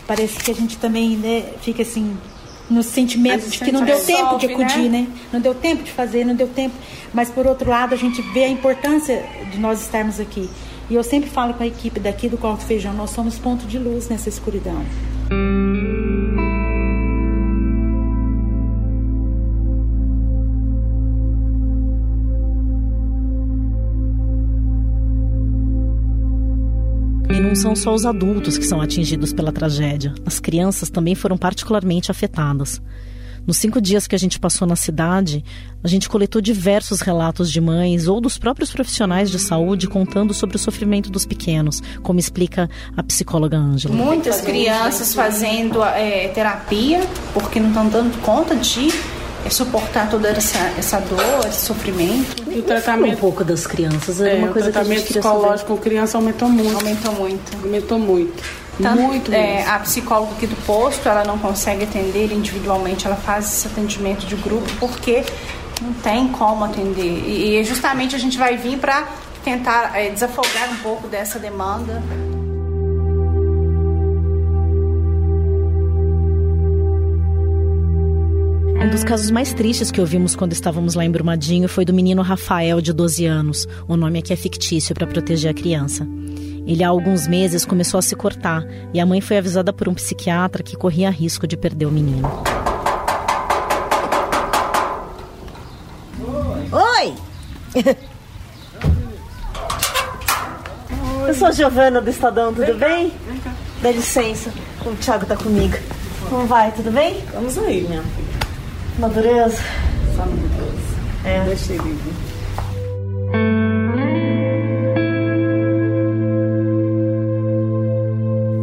parece 0.07 0.39
que 0.39 0.51
a 0.51 0.55
gente 0.55 0.77
também 0.77 1.17
né, 1.17 1.45
fica 1.63 1.83
assim 1.83 2.17
no 2.71 2.83
sentimento 2.83 3.49
de 3.49 3.59
que 3.59 3.73
não 3.73 3.85
deu 3.85 4.01
tempo 4.03 4.39
de 4.39 4.47
acudir, 4.47 4.89
né? 4.89 5.01
né? 5.01 5.07
Não 5.33 5.41
deu 5.41 5.55
tempo 5.55 5.83
de 5.83 5.91
fazer, 5.91 6.25
não 6.25 6.35
deu 6.35 6.47
tempo. 6.47 6.75
Mas 7.13 7.29
por 7.29 7.47
outro 7.47 7.69
lado, 7.69 7.95
a 7.95 7.99
gente 7.99 8.23
vê 8.33 8.45
a 8.45 8.49
importância 8.49 9.25
de 9.51 9.59
nós 9.59 9.83
estarmos 9.83 10.21
aqui. 10.21 10.49
E 10.89 10.95
eu 10.95 11.03
sempre 11.03 11.29
falo 11.29 11.55
com 11.55 11.63
a 11.63 11.67
equipe 11.67 12.01
daqui 12.01 12.29
do 12.29 12.39
Corte 12.39 12.65
Feijão, 12.65 12.93
nós 12.95 13.11
somos 13.11 13.39
ponto 13.39 13.67
de 13.67 13.79
luz 13.79 14.09
nessa 14.09 14.29
escuridão. 14.29 14.85
E 27.33 27.41
não 27.41 27.55
são 27.55 27.77
só 27.77 27.95
os 27.95 28.05
adultos 28.05 28.59
que 28.59 28.67
são 28.67 28.81
atingidos 28.81 29.33
pela 29.33 29.53
tragédia. 29.53 30.13
As 30.27 30.41
crianças 30.41 30.91
também 30.91 31.15
foram 31.15 31.39
particularmente 31.39 32.11
afetadas. 32.11 32.83
Nos 33.47 33.57
cinco 33.57 33.81
dias 33.81 34.07
que 34.07 34.15
a 34.15 34.19
gente 34.19 34.39
passou 34.39 34.67
na 34.67 34.77
cidade, 34.77 35.45
a 35.83 35.89
gente 35.89 36.09
coletou 36.09 36.41
diversos 36.43 37.01
relatos 37.01 37.51
de 37.51 37.61
mães 37.61 38.07
ou 38.07 38.21
dos 38.21 38.37
próprios 38.37 38.71
profissionais 38.71 39.31
de 39.31 39.39
saúde 39.39 39.89
contando 39.89 40.35
sobre 40.35 40.57
o 40.57 40.59
sofrimento 40.59 41.11
dos 41.11 41.25
pequenos, 41.25 41.81
como 42.03 42.19
explica 42.19 42.69
a 42.97 43.03
psicóloga 43.03 43.57
Ângela. 43.57 43.95
Muitas 43.95 44.41
crianças 44.41 45.15
fazendo 45.15 45.83
é, 45.83 46.29
terapia 46.29 47.01
porque 47.33 47.59
não 47.59 47.69
estão 47.69 47.89
dando 47.89 48.21
conta 48.23 48.55
de 48.55 48.89
é 49.45 49.51
suportar 49.51 50.09
toda 50.11 50.29
essa, 50.29 50.59
essa 50.79 51.01
dor, 51.01 51.47
esse 51.49 51.67
sofrimento. 51.67 52.43
E 52.51 52.59
o 52.59 52.63
tratamento 52.63 53.15
um 53.15 53.21
pouco 53.21 53.45
das 53.45 53.67
crianças 53.67 54.21
era 54.21 54.31
é, 54.31 54.39
uma 54.39 54.49
coisa 54.49 54.69
o 54.69 54.73
tratamento 54.73 55.05
que 55.05 55.15
psicológico 55.15 55.77
com 55.77 55.83
criança 55.83 56.19
aumentou 56.19 56.49
muito. 56.49 56.77
Aumentou 56.77 57.13
muito. 57.15 57.57
Aumentou 57.65 57.99
muito. 57.99 58.43
Tanto, 58.83 59.03
muito 59.03 59.33
é, 59.33 59.67
a 59.67 59.79
psicóloga 59.81 60.33
aqui 60.33 60.47
do 60.47 60.57
posto, 60.65 61.07
ela 61.07 61.23
não 61.25 61.39
consegue 61.39 61.85
atender 61.85 62.33
individualmente, 62.33 63.07
ela 63.07 63.17
faz 63.17 63.47
esse 63.53 63.67
atendimento 63.67 64.27
de 64.27 64.37
grupo 64.37 64.71
porque 64.79 65.23
não 65.83 65.93
tem 65.95 66.29
como 66.29 66.65
atender. 66.65 67.23
E, 67.27 67.59
e 67.59 67.65
justamente 67.65 68.17
a 68.17 68.19
gente 68.19 68.39
vai 68.39 68.57
vir 68.57 68.79
para 68.79 69.07
tentar 69.45 69.93
é, 69.95 70.11
desafogar 70.11 70.71
um 70.71 70.77
pouco 70.77 71.09
dessa 71.09 71.39
demanda. 71.39 72.03
Um 78.83 78.89
dos 78.89 79.05
casos 79.05 79.31
mais 79.31 79.53
tristes 79.53 79.91
que 79.91 80.01
ouvimos 80.01 80.35
quando 80.35 80.55
estávamos 80.55 80.95
lá 80.95 81.05
em 81.05 81.11
Brumadinho 81.11 81.69
foi 81.69 81.85
do 81.85 81.93
menino 81.93 82.23
Rafael, 82.23 82.81
de 82.81 82.95
12 82.95 83.27
anos. 83.27 83.69
O 83.87 83.95
nome 83.95 84.21
aqui 84.21 84.33
é 84.33 84.37
fictício 84.37 84.95
para 84.95 85.07
proteger 85.07 85.51
a 85.51 85.55
criança. 85.55 86.09
Ele 86.67 86.83
há 86.83 86.89
alguns 86.89 87.29
meses 87.29 87.67
começou 87.67 87.99
a 87.99 88.03
se 88.03 88.17
cortar 88.17 88.65
e 88.95 88.99
a 88.99 89.05
mãe 89.05 89.21
foi 89.21 89.37
avisada 89.37 89.71
por 89.71 89.87
um 89.87 89.93
psiquiatra 89.93 90.63
que 90.63 90.77
corria 90.77 91.11
risco 91.11 91.47
de 91.47 91.59
perder 91.59 91.85
o 91.85 91.91
menino. 91.91 92.27
Oi! 96.73 97.15
Eu 101.29 101.35
sou 101.35 101.49
a 101.49 101.53
Giovana 101.53 102.01
do 102.01 102.09
Estadão, 102.09 102.55
tudo 102.55 102.79
bem? 102.79 103.13
Dá 103.83 103.91
licença, 103.93 104.51
o 104.85 104.97
Thiago 104.97 105.27
tá 105.27 105.37
comigo. 105.37 105.77
Como 106.29 106.47
vai, 106.47 106.73
tudo 106.73 106.91
bem? 106.91 107.23
Vamos 107.33 107.59
aí, 107.59 107.83
minha 107.83 108.03
filha. 108.03 108.30
Uma 108.99 109.09
dureza? 109.09 109.63
Só 110.17 110.23
uma 110.23 110.37
dureza. 110.37 110.81
É. 111.25 111.45
Deixa 111.45 111.73
ele 111.73 111.83
vir. 111.83 112.31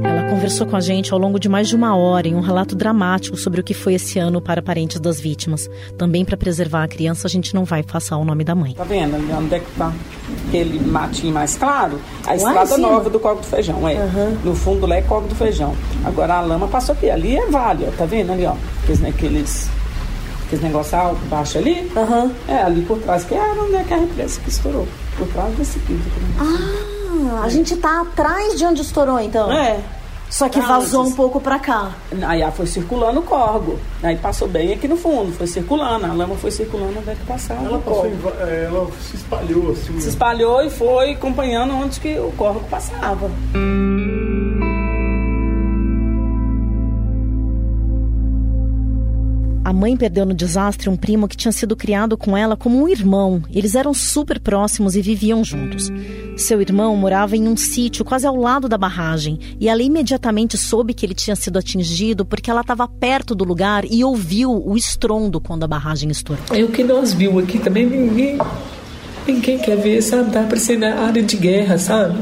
Ela 0.03 0.29
conversou 0.29 0.65
com 0.67 0.75
a 0.75 0.79
gente 0.79 1.11
ao 1.13 1.19
longo 1.19 1.39
de 1.39 1.49
mais 1.49 1.67
de 1.67 1.75
uma 1.75 1.95
hora 1.95 2.27
em 2.27 2.35
um 2.35 2.39
relato 2.39 2.75
dramático 2.75 3.35
sobre 3.35 3.59
o 3.59 3.63
que 3.63 3.73
foi 3.73 3.95
esse 3.95 4.19
ano 4.19 4.41
para 4.41 4.61
parentes 4.61 4.99
das 4.99 5.19
vítimas. 5.19 5.69
Também 5.97 6.23
para 6.23 6.37
preservar 6.37 6.83
a 6.83 6.87
criança, 6.87 7.27
a 7.27 7.29
gente 7.29 7.53
não 7.53 7.65
vai 7.65 7.83
passar 7.83 8.17
o 8.17 8.25
nome 8.25 8.43
da 8.43 8.55
mãe. 8.55 8.73
Tá 8.73 8.83
vendo 8.83 9.15
ali 9.15 9.31
onde 9.31 9.55
é 9.55 9.59
que 9.59 9.71
tá 9.71 9.91
aquele 10.47 10.79
matinho 10.79 11.33
mais 11.33 11.55
claro? 11.57 11.99
A 12.25 12.29
Uai, 12.29 12.37
estrada 12.37 12.75
sim. 12.75 12.81
nova 12.81 13.09
do 13.09 13.19
Coco 13.19 13.41
do 13.41 13.47
Feijão, 13.47 13.87
é. 13.87 13.95
Uhum. 13.95 14.37
No 14.43 14.55
fundo 14.55 14.85
lá 14.85 14.95
é 14.95 15.01
Coco 15.01 15.27
do 15.27 15.35
Feijão. 15.35 15.75
Agora 16.05 16.35
a 16.35 16.41
lama 16.41 16.67
passou 16.67 16.93
aqui. 16.93 17.09
Ali 17.09 17.37
é 17.37 17.45
vale, 17.47 17.85
ó. 17.87 17.91
Tá 17.91 18.05
vendo 18.05 18.31
ali, 18.31 18.45
ó? 18.45 18.53
Aqueles, 18.83 19.03
aqueles 19.03 19.69
aquele 20.47 20.63
negócio 20.63 20.97
alto, 20.97 21.19
baixo 21.25 21.57
ali. 21.57 21.91
Uhum. 21.95 22.31
É, 22.47 22.63
ali 22.63 22.81
por 22.81 22.97
trás, 22.99 23.23
que 23.23 23.35
era 23.35 23.61
onde 23.61 23.75
é 23.75 23.83
que 23.83 23.93
a 23.93 23.97
represa 23.97 24.39
que 24.39 24.49
estourou. 24.49 24.87
Por 25.17 25.27
trás 25.27 25.53
desse 25.55 25.77
piso. 25.79 26.01
Ah, 26.39 27.43
a 27.43 27.49
gente 27.49 27.75
tá 27.77 28.01
atrás 28.01 28.57
de 28.57 28.65
onde 28.65 28.81
estourou, 28.81 29.19
então? 29.19 29.51
É. 29.51 29.79
Só 30.29 30.49
que 30.49 30.59
vazou 30.59 31.05
um 31.05 31.11
pouco 31.13 31.39
pra 31.39 31.57
cá. 31.57 31.91
Aí 32.25 32.41
ela 32.41 32.51
foi 32.51 32.67
circulando 32.67 33.21
o 33.21 33.23
corgo. 33.23 33.79
Aí 34.03 34.17
passou 34.17 34.47
bem 34.47 34.73
aqui 34.73 34.87
no 34.87 34.97
fundo, 34.97 35.31
foi 35.31 35.47
circulando. 35.47 36.05
A 36.05 36.13
lama 36.13 36.35
foi 36.35 36.51
circulando 36.51 36.99
até 36.99 37.15
que 37.15 37.25
passava. 37.25 37.65
Ela, 37.65 37.79
passou 37.79 38.07
em, 38.07 38.19
é, 38.41 38.65
ela 38.65 38.87
se 39.01 39.15
espalhou 39.15 39.71
assim. 39.71 39.85
Se 39.85 39.91
né? 39.91 40.09
espalhou 40.09 40.61
e 40.61 40.69
foi 40.69 41.11
acompanhando 41.11 41.73
onde 41.75 41.99
que 41.99 42.19
o 42.19 42.31
corgo 42.33 42.59
passava. 42.69 43.31
A 49.67 49.73
mãe 49.73 49.97
perdeu 49.97 50.25
no 50.25 50.33
desastre 50.33 50.87
um 50.87 50.95
primo 50.95 51.27
que 51.27 51.35
tinha 51.35 51.51
sido 51.51 51.75
criado 51.75 52.17
com 52.17 52.37
ela 52.37 52.55
como 52.55 52.81
um 52.81 52.87
irmão. 52.87 53.43
Eles 53.53 53.75
eram 53.75 53.93
super 53.93 54.39
próximos 54.39 54.95
e 54.95 55.01
viviam 55.01 55.43
juntos. 55.43 55.89
Seu 56.37 56.61
irmão 56.61 56.95
morava 56.95 57.35
em 57.35 57.49
um 57.49 57.57
sítio 57.57 58.05
quase 58.05 58.25
ao 58.25 58.37
lado 58.37 58.69
da 58.69 58.77
barragem 58.77 59.37
e 59.59 59.67
ela 59.67 59.83
imediatamente 59.83 60.57
soube 60.57 60.93
que 60.93 61.05
ele 61.05 61.13
tinha 61.13 61.35
sido 61.35 61.59
atingido 61.59 62.23
porque 62.23 62.49
ela 62.49 62.61
estava 62.61 62.87
perto 62.87 63.35
do 63.35 63.43
lugar 63.43 63.83
e 63.83 64.05
ouviu 64.05 64.51
o 64.65 64.77
estrondo 64.77 65.41
quando 65.41 65.65
a 65.65 65.67
barragem 65.67 66.09
estourou. 66.09 66.45
É 66.53 66.63
o 66.63 66.69
que 66.69 66.81
nós 66.81 67.11
vimos 67.11 67.43
aqui 67.43 67.59
também, 67.59 67.85
ninguém 67.87 68.37
Ninguém 69.27 69.57
quer 69.57 69.75
ver, 69.75 70.01
sabe? 70.01 70.31
Tá 70.31 70.43
parecendo 70.43 70.85
área 70.85 71.21
de 71.21 71.35
guerra, 71.35 71.77
sabe? 71.77 72.17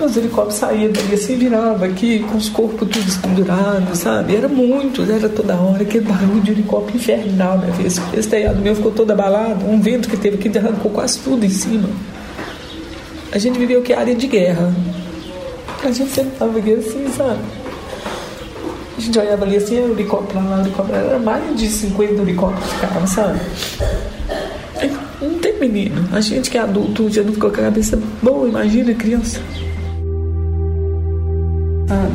Os 0.00 0.16
helicópteros 0.16 0.58
saíam 0.58 0.90
dali 0.90 1.14
assim, 1.14 1.36
virava 1.36 1.86
aqui, 1.86 2.24
com 2.28 2.36
os 2.36 2.48
corpos 2.48 2.88
todos 2.88 3.16
pendurados, 3.18 4.00
sabe? 4.00 4.34
Era 4.34 4.48
muito, 4.48 5.02
era 5.02 5.28
toda 5.28 5.54
hora, 5.54 5.82
aquele 5.82 6.04
barulho 6.04 6.40
de 6.40 6.50
helicóptero 6.50 6.96
infernal, 6.96 7.58
né? 7.58 7.72
Esse, 7.86 8.00
esse 8.12 8.28
telhado 8.28 8.60
meu 8.60 8.74
ficou 8.74 8.90
todo 8.90 9.12
abalado, 9.12 9.64
um 9.64 9.80
vento 9.80 10.08
que 10.08 10.16
teve 10.16 10.36
aqui 10.36 10.58
arrancou 10.58 10.90
quase 10.90 11.20
tudo 11.20 11.46
em 11.46 11.50
cima. 11.50 11.88
A 13.30 13.38
gente 13.38 13.56
viveu 13.56 13.80
que 13.82 13.92
área 13.92 14.14
de 14.14 14.26
guerra. 14.26 14.74
A 15.84 15.92
gente 15.92 16.10
sempre 16.10 16.32
tava 16.36 16.58
aqui 16.58 16.72
assim, 16.72 17.06
sabe? 17.16 17.38
A 18.96 19.00
gente 19.00 19.18
olhava 19.18 19.44
ali 19.44 19.56
assim, 19.56 19.78
o 19.80 19.92
helicóptero 19.92 20.44
lá, 20.48 20.60
helicóptero 20.60 20.98
era 20.98 21.18
mais 21.18 21.56
de 21.56 21.68
50 21.68 22.22
helicópteros 22.22 22.72
ficavam, 22.72 23.06
sabe? 23.06 23.40
Menino. 25.68 26.08
A 26.12 26.20
gente 26.20 26.50
que 26.50 26.58
é 26.58 26.60
adulto 26.60 27.10
já 27.10 27.22
não 27.22 27.32
ficou 27.32 27.50
com 27.50 27.60
a 27.60 27.64
cabeça 27.64 27.98
boa, 28.22 28.48
imagina 28.48 28.94
criança. 28.94 29.40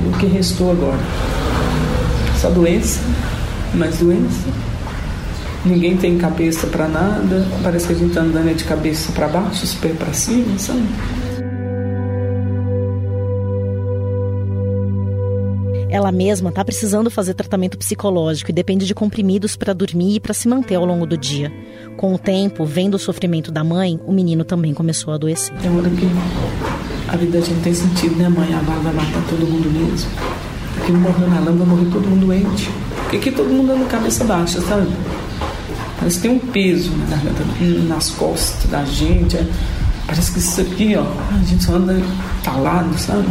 O 0.07 0.17
que 0.19 0.25
restou 0.25 0.71
agora? 0.71 0.99
Só 2.39 2.49
doença, 2.49 2.99
mais 3.73 3.97
doença. 3.97 4.47
Ninguém 5.65 5.97
tem 5.97 6.17
cabeça 6.17 6.67
para 6.67 6.87
nada. 6.87 7.45
Parece 7.63 7.87
que 7.87 7.93
a 7.93 7.95
gente 7.95 8.13
tá 8.13 8.21
andando 8.21 8.55
de 8.55 8.63
cabeça 8.63 9.11
para 9.11 9.27
baixo, 9.27 9.63
os 9.63 9.73
pés 9.75 9.97
para 9.97 10.13
cima, 10.13 10.57
sabe? 10.57 10.83
Ela 15.89 16.11
mesma 16.11 16.49
está 16.49 16.63
precisando 16.63 17.09
fazer 17.09 17.33
tratamento 17.33 17.75
psicológico 17.75 18.51
e 18.51 18.53
depende 18.53 18.85
de 18.85 18.93
comprimidos 18.93 19.55
para 19.55 19.73
dormir 19.73 20.15
e 20.15 20.19
para 20.19 20.35
se 20.35 20.47
manter 20.47 20.75
ao 20.75 20.85
longo 20.85 21.07
do 21.07 21.17
dia. 21.17 21.51
Com 21.97 22.13
o 22.13 22.17
tempo, 22.19 22.63
vendo 22.63 22.93
o 22.93 22.99
sofrimento 22.99 23.51
da 23.51 23.63
mãe, 23.63 23.99
o 24.05 24.11
menino 24.11 24.43
também 24.43 24.71
começou 24.71 25.11
a 25.11 25.15
adoecer. 25.15 25.55
É 25.63 25.67
hora 25.67 25.89
que 25.89 26.07
a 27.11 27.17
vida 27.17 27.39
a 27.39 27.41
gente 27.41 27.59
tem 27.61 27.73
sentido, 27.73 28.15
né, 28.17 28.29
mãe? 28.29 28.53
A 28.53 28.61
bala 28.61 28.81
vai 28.81 28.93
matar 28.93 29.23
todo 29.27 29.47
mundo 29.47 29.67
mesmo. 29.71 30.11
Porque 30.75 30.91
não 30.91 30.99
morreu 30.99 31.27
na 31.27 31.39
lama, 31.39 31.65
vai 31.65 31.75
morrer 31.75 31.91
todo 31.91 32.07
mundo 32.07 32.27
doente. 32.27 32.69
Porque 33.01 33.17
aqui 33.17 33.31
todo 33.31 33.49
mundo 33.49 33.71
anda 33.71 33.85
cabeça 33.85 34.23
baixa, 34.25 34.61
sabe? 34.61 34.87
Parece 35.97 36.17
que 36.17 36.27
tem 36.27 36.31
um 36.31 36.39
peso 36.39 36.91
nas 37.87 38.11
costas 38.11 38.69
da 38.69 38.85
gente. 38.85 39.37
É, 39.37 39.47
parece 40.05 40.33
que 40.33 40.37
isso 40.37 40.61
aqui, 40.61 40.95
ó, 40.95 41.03
a 41.33 41.43
gente 41.45 41.63
só 41.63 41.73
anda 41.73 41.99
talado, 42.43 42.95
sabe? 42.99 43.25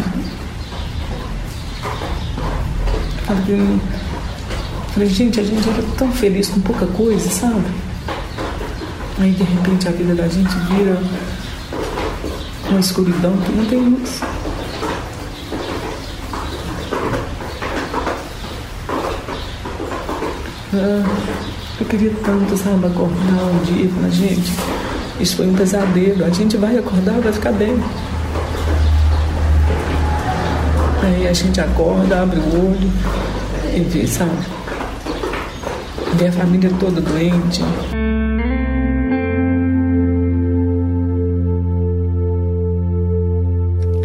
Falei, 3.28 3.80
falei, 4.94 5.08
gente, 5.10 5.38
a 5.38 5.42
gente 5.42 5.68
era 5.68 5.82
tão 5.98 6.10
feliz 6.10 6.48
com 6.48 6.60
pouca 6.62 6.86
coisa, 6.86 7.28
sabe? 7.28 7.66
Aí 9.18 9.32
de 9.32 9.42
repente 9.42 9.86
a 9.86 9.90
vida 9.90 10.14
da 10.14 10.26
gente 10.28 10.48
vira 10.70 10.98
uma 12.70 12.80
escuridão 12.80 13.36
que 13.36 13.52
não 13.52 13.66
tem 13.66 13.80
luz. 13.80 14.20
Ah, 20.72 21.04
eu 21.80 21.86
queria 21.86 22.12
tanto, 22.24 22.56
sabe, 22.56 22.86
acordar 22.86 23.44
um 23.44 23.62
dia 23.64 23.84
e 23.84 23.88
falar, 23.88 24.08
gente, 24.08 24.52
isso 25.20 25.36
foi 25.36 25.48
um 25.48 25.54
pesadelo, 25.54 26.24
a 26.24 26.30
gente 26.30 26.56
vai 26.56 26.78
acordar, 26.78 27.20
vai 27.20 27.32
ficar 27.32 27.52
bem. 27.52 27.78
A 31.28 31.32
gente 31.32 31.60
acorda, 31.60 32.22
abre 32.22 32.38
o 32.38 32.70
olho 32.70 32.90
e 33.76 33.80
vê, 33.80 34.06
sabe? 34.06 34.30
Vê 36.14 36.28
a 36.28 36.32
família 36.32 36.70
toda 36.80 37.02
doente. 37.02 37.60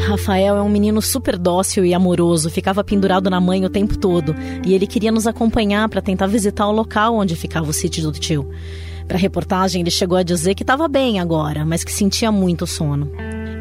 Rafael 0.06 0.58
é 0.58 0.62
um 0.62 0.70
menino 0.70 1.02
super 1.02 1.38
dócil 1.38 1.86
e 1.86 1.94
amoroso, 1.94 2.50
ficava 2.50 2.84
pendurado 2.84 3.30
na 3.30 3.40
mãe 3.40 3.66
o 3.66 3.70
tempo 3.70 3.98
todo 3.98 4.36
e 4.66 4.74
ele 4.74 4.86
queria 4.86 5.12
nos 5.12 5.26
acompanhar 5.26 5.88
para 5.88 6.02
tentar 6.02 6.28
visitar 6.28 6.68
o 6.68 6.72
local 6.72 7.16
onde 7.16 7.36
ficava 7.36 7.70
o 7.70 7.74
sítio 7.74 8.04
do 8.04 8.12
tio. 8.12 8.50
Para 9.08 9.18
a 9.18 9.20
reportagem, 9.20 9.82
ele 9.82 9.92
chegou 9.92 10.18
a 10.18 10.24
dizer 10.24 10.56
que 10.56 10.64
estava 10.64 10.88
bem 10.88 11.20
agora, 11.20 11.66
mas 11.66 11.84
que 11.84 11.92
sentia 11.92 12.32
muito 12.32 12.68
sono. 12.68 13.12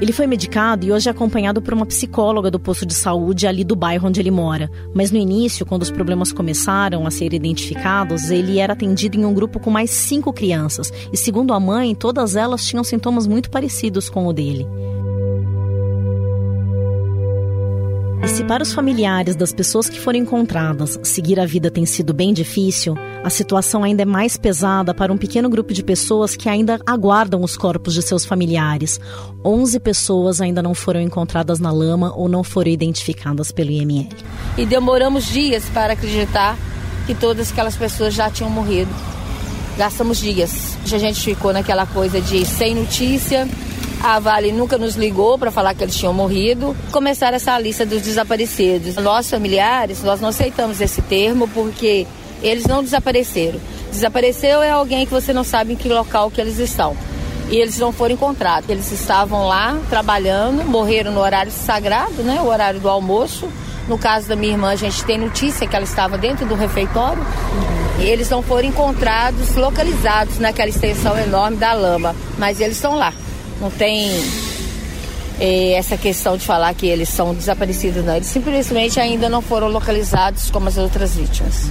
Ele 0.02 0.10
foi 0.10 0.26
medicado 0.26 0.84
e 0.84 0.90
hoje 0.90 1.08
é 1.08 1.12
acompanhado 1.12 1.62
por 1.62 1.72
uma 1.72 1.86
psicóloga 1.86 2.50
do 2.50 2.58
posto 2.58 2.84
de 2.84 2.92
saúde 2.92 3.46
ali 3.46 3.62
do 3.62 3.76
bairro 3.76 4.08
onde 4.08 4.20
ele 4.20 4.32
mora. 4.32 4.68
Mas 4.92 5.12
no 5.12 5.16
início, 5.16 5.64
quando 5.64 5.82
os 5.82 5.92
problemas 5.92 6.32
começaram 6.32 7.06
a 7.06 7.10
ser 7.12 7.32
identificados, 7.32 8.28
ele 8.28 8.58
era 8.58 8.72
atendido 8.72 9.16
em 9.16 9.24
um 9.24 9.32
grupo 9.32 9.60
com 9.60 9.70
mais 9.70 9.90
cinco 9.90 10.32
crianças. 10.32 10.92
E 11.12 11.16
segundo 11.16 11.54
a 11.54 11.60
mãe, 11.60 11.94
todas 11.94 12.34
elas 12.34 12.66
tinham 12.66 12.82
sintomas 12.82 13.28
muito 13.28 13.48
parecidos 13.48 14.10
com 14.10 14.26
o 14.26 14.32
dele. 14.32 14.66
Se 18.42 18.48
para 18.48 18.62
os 18.62 18.72
familiares 18.72 19.36
das 19.36 19.52
pessoas 19.52 19.88
que 19.88 20.00
foram 20.00 20.18
encontradas 20.18 20.98
seguir 21.04 21.38
a 21.38 21.46
vida 21.46 21.70
tem 21.70 21.86
sido 21.86 22.12
bem 22.12 22.32
difícil, 22.32 22.96
a 23.22 23.30
situação 23.30 23.84
ainda 23.84 24.02
é 24.02 24.04
mais 24.04 24.36
pesada 24.36 24.92
para 24.92 25.12
um 25.12 25.16
pequeno 25.16 25.48
grupo 25.48 25.72
de 25.72 25.80
pessoas 25.80 26.34
que 26.34 26.48
ainda 26.48 26.80
aguardam 26.84 27.40
os 27.42 27.56
corpos 27.56 27.94
de 27.94 28.02
seus 28.02 28.24
familiares. 28.24 28.98
11 29.44 29.78
pessoas 29.78 30.40
ainda 30.40 30.60
não 30.60 30.74
foram 30.74 31.00
encontradas 31.00 31.60
na 31.60 31.70
lama 31.70 32.12
ou 32.16 32.28
não 32.28 32.42
foram 32.42 32.72
identificadas 32.72 33.52
pelo 33.52 33.70
IML. 33.70 34.08
E 34.58 34.66
demoramos 34.66 35.26
dias 35.26 35.64
para 35.72 35.92
acreditar 35.92 36.58
que 37.06 37.14
todas 37.14 37.52
aquelas 37.52 37.76
pessoas 37.76 38.12
já 38.12 38.28
tinham 38.28 38.50
morrido. 38.50 38.90
Gastamos 39.78 40.18
dias. 40.18 40.76
A 40.92 40.98
gente 40.98 41.20
ficou 41.20 41.52
naquela 41.52 41.86
coisa 41.86 42.20
de 42.20 42.44
sem 42.44 42.74
notícia, 42.74 43.48
a 44.02 44.18
Vale 44.18 44.50
nunca 44.50 44.76
nos 44.76 44.96
ligou 44.96 45.38
para 45.38 45.52
falar 45.52 45.74
que 45.74 45.84
eles 45.84 45.94
tinham 45.94 46.12
morrido. 46.12 46.76
Começaram 46.90 47.36
essa 47.36 47.56
lista 47.58 47.86
dos 47.86 48.02
desaparecidos. 48.02 48.96
Nós, 48.96 49.30
familiares, 49.30 50.02
nós 50.02 50.20
não 50.20 50.30
aceitamos 50.30 50.80
esse 50.80 51.00
termo 51.02 51.46
porque 51.46 52.04
eles 52.42 52.66
não 52.66 52.82
desapareceram. 52.82 53.60
Desapareceu 53.92 54.60
é 54.60 54.70
alguém 54.70 55.06
que 55.06 55.12
você 55.12 55.32
não 55.32 55.44
sabe 55.44 55.74
em 55.74 55.76
que 55.76 55.88
local 55.88 56.32
que 56.32 56.40
eles 56.40 56.58
estão. 56.58 56.96
E 57.48 57.56
eles 57.56 57.78
não 57.78 57.92
foram 57.92 58.14
encontrados. 58.14 58.68
Eles 58.68 58.90
estavam 58.90 59.46
lá 59.46 59.78
trabalhando, 59.88 60.64
morreram 60.64 61.12
no 61.12 61.20
horário 61.20 61.52
sagrado, 61.52 62.24
né? 62.24 62.40
O 62.40 62.46
horário 62.46 62.80
do 62.80 62.88
almoço. 62.88 63.48
No 63.86 63.98
caso 63.98 64.26
da 64.26 64.34
minha 64.34 64.54
irmã, 64.54 64.70
a 64.70 64.76
gente 64.76 65.04
tem 65.04 65.16
notícia 65.16 65.66
que 65.66 65.76
ela 65.76 65.84
estava 65.84 66.18
dentro 66.18 66.44
do 66.44 66.56
refeitório. 66.56 67.24
E 68.00 68.04
eles 68.04 68.28
não 68.28 68.42
foram 68.42 68.66
encontrados, 68.66 69.54
localizados 69.54 70.40
naquela 70.40 70.70
extensão 70.70 71.16
enorme 71.16 71.56
da 71.56 71.72
lama. 71.72 72.16
Mas 72.36 72.60
eles 72.60 72.76
estão 72.76 72.96
lá. 72.96 73.12
Não 73.62 73.70
tem 73.70 74.10
é, 75.38 75.74
essa 75.74 75.96
questão 75.96 76.36
de 76.36 76.44
falar 76.44 76.74
que 76.74 76.84
eles 76.84 77.08
são 77.08 77.32
desaparecidos, 77.32 78.04
não. 78.04 78.16
Eles 78.16 78.26
simplesmente 78.26 78.98
ainda 78.98 79.28
não 79.28 79.40
foram 79.40 79.68
localizados 79.68 80.50
como 80.50 80.66
as 80.66 80.76
outras 80.76 81.14
vítimas. 81.14 81.70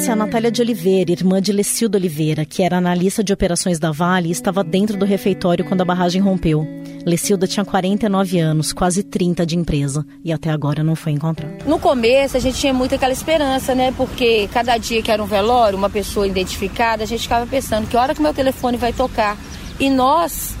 Essa 0.00 0.12
é 0.12 0.14
a 0.14 0.16
Natália 0.16 0.50
de 0.50 0.62
Oliveira, 0.62 1.12
irmã 1.12 1.42
de 1.42 1.52
Lecildo 1.52 1.98
Oliveira, 1.98 2.46
que 2.46 2.62
era 2.62 2.78
analista 2.78 3.22
de 3.22 3.34
operações 3.34 3.78
da 3.78 3.92
Vale 3.92 4.28
e 4.28 4.32
estava 4.32 4.64
dentro 4.64 4.96
do 4.96 5.04
refeitório 5.04 5.62
quando 5.62 5.82
a 5.82 5.84
barragem 5.84 6.22
rompeu. 6.22 6.66
Lecilda 7.04 7.46
tinha 7.46 7.66
49 7.66 8.38
anos, 8.38 8.72
quase 8.72 9.02
30 9.02 9.44
de 9.44 9.58
empresa, 9.58 10.06
e 10.24 10.32
até 10.32 10.48
agora 10.48 10.82
não 10.82 10.96
foi 10.96 11.12
encontrada. 11.12 11.58
No 11.66 11.78
começo 11.78 12.34
a 12.34 12.40
gente 12.40 12.58
tinha 12.58 12.72
muito 12.72 12.94
aquela 12.94 13.12
esperança, 13.12 13.74
né? 13.74 13.92
Porque 13.94 14.48
cada 14.54 14.78
dia 14.78 15.02
que 15.02 15.10
era 15.10 15.22
um 15.22 15.26
velório, 15.26 15.76
uma 15.76 15.90
pessoa 15.90 16.26
identificada, 16.26 17.02
a 17.02 17.06
gente 17.06 17.24
ficava 17.24 17.46
pensando 17.46 17.86
que 17.86 17.94
hora 17.94 18.14
que 18.14 18.22
meu 18.22 18.32
telefone 18.32 18.78
vai 18.78 18.94
tocar. 18.94 19.36
E 19.78 19.90
nós 19.90 20.54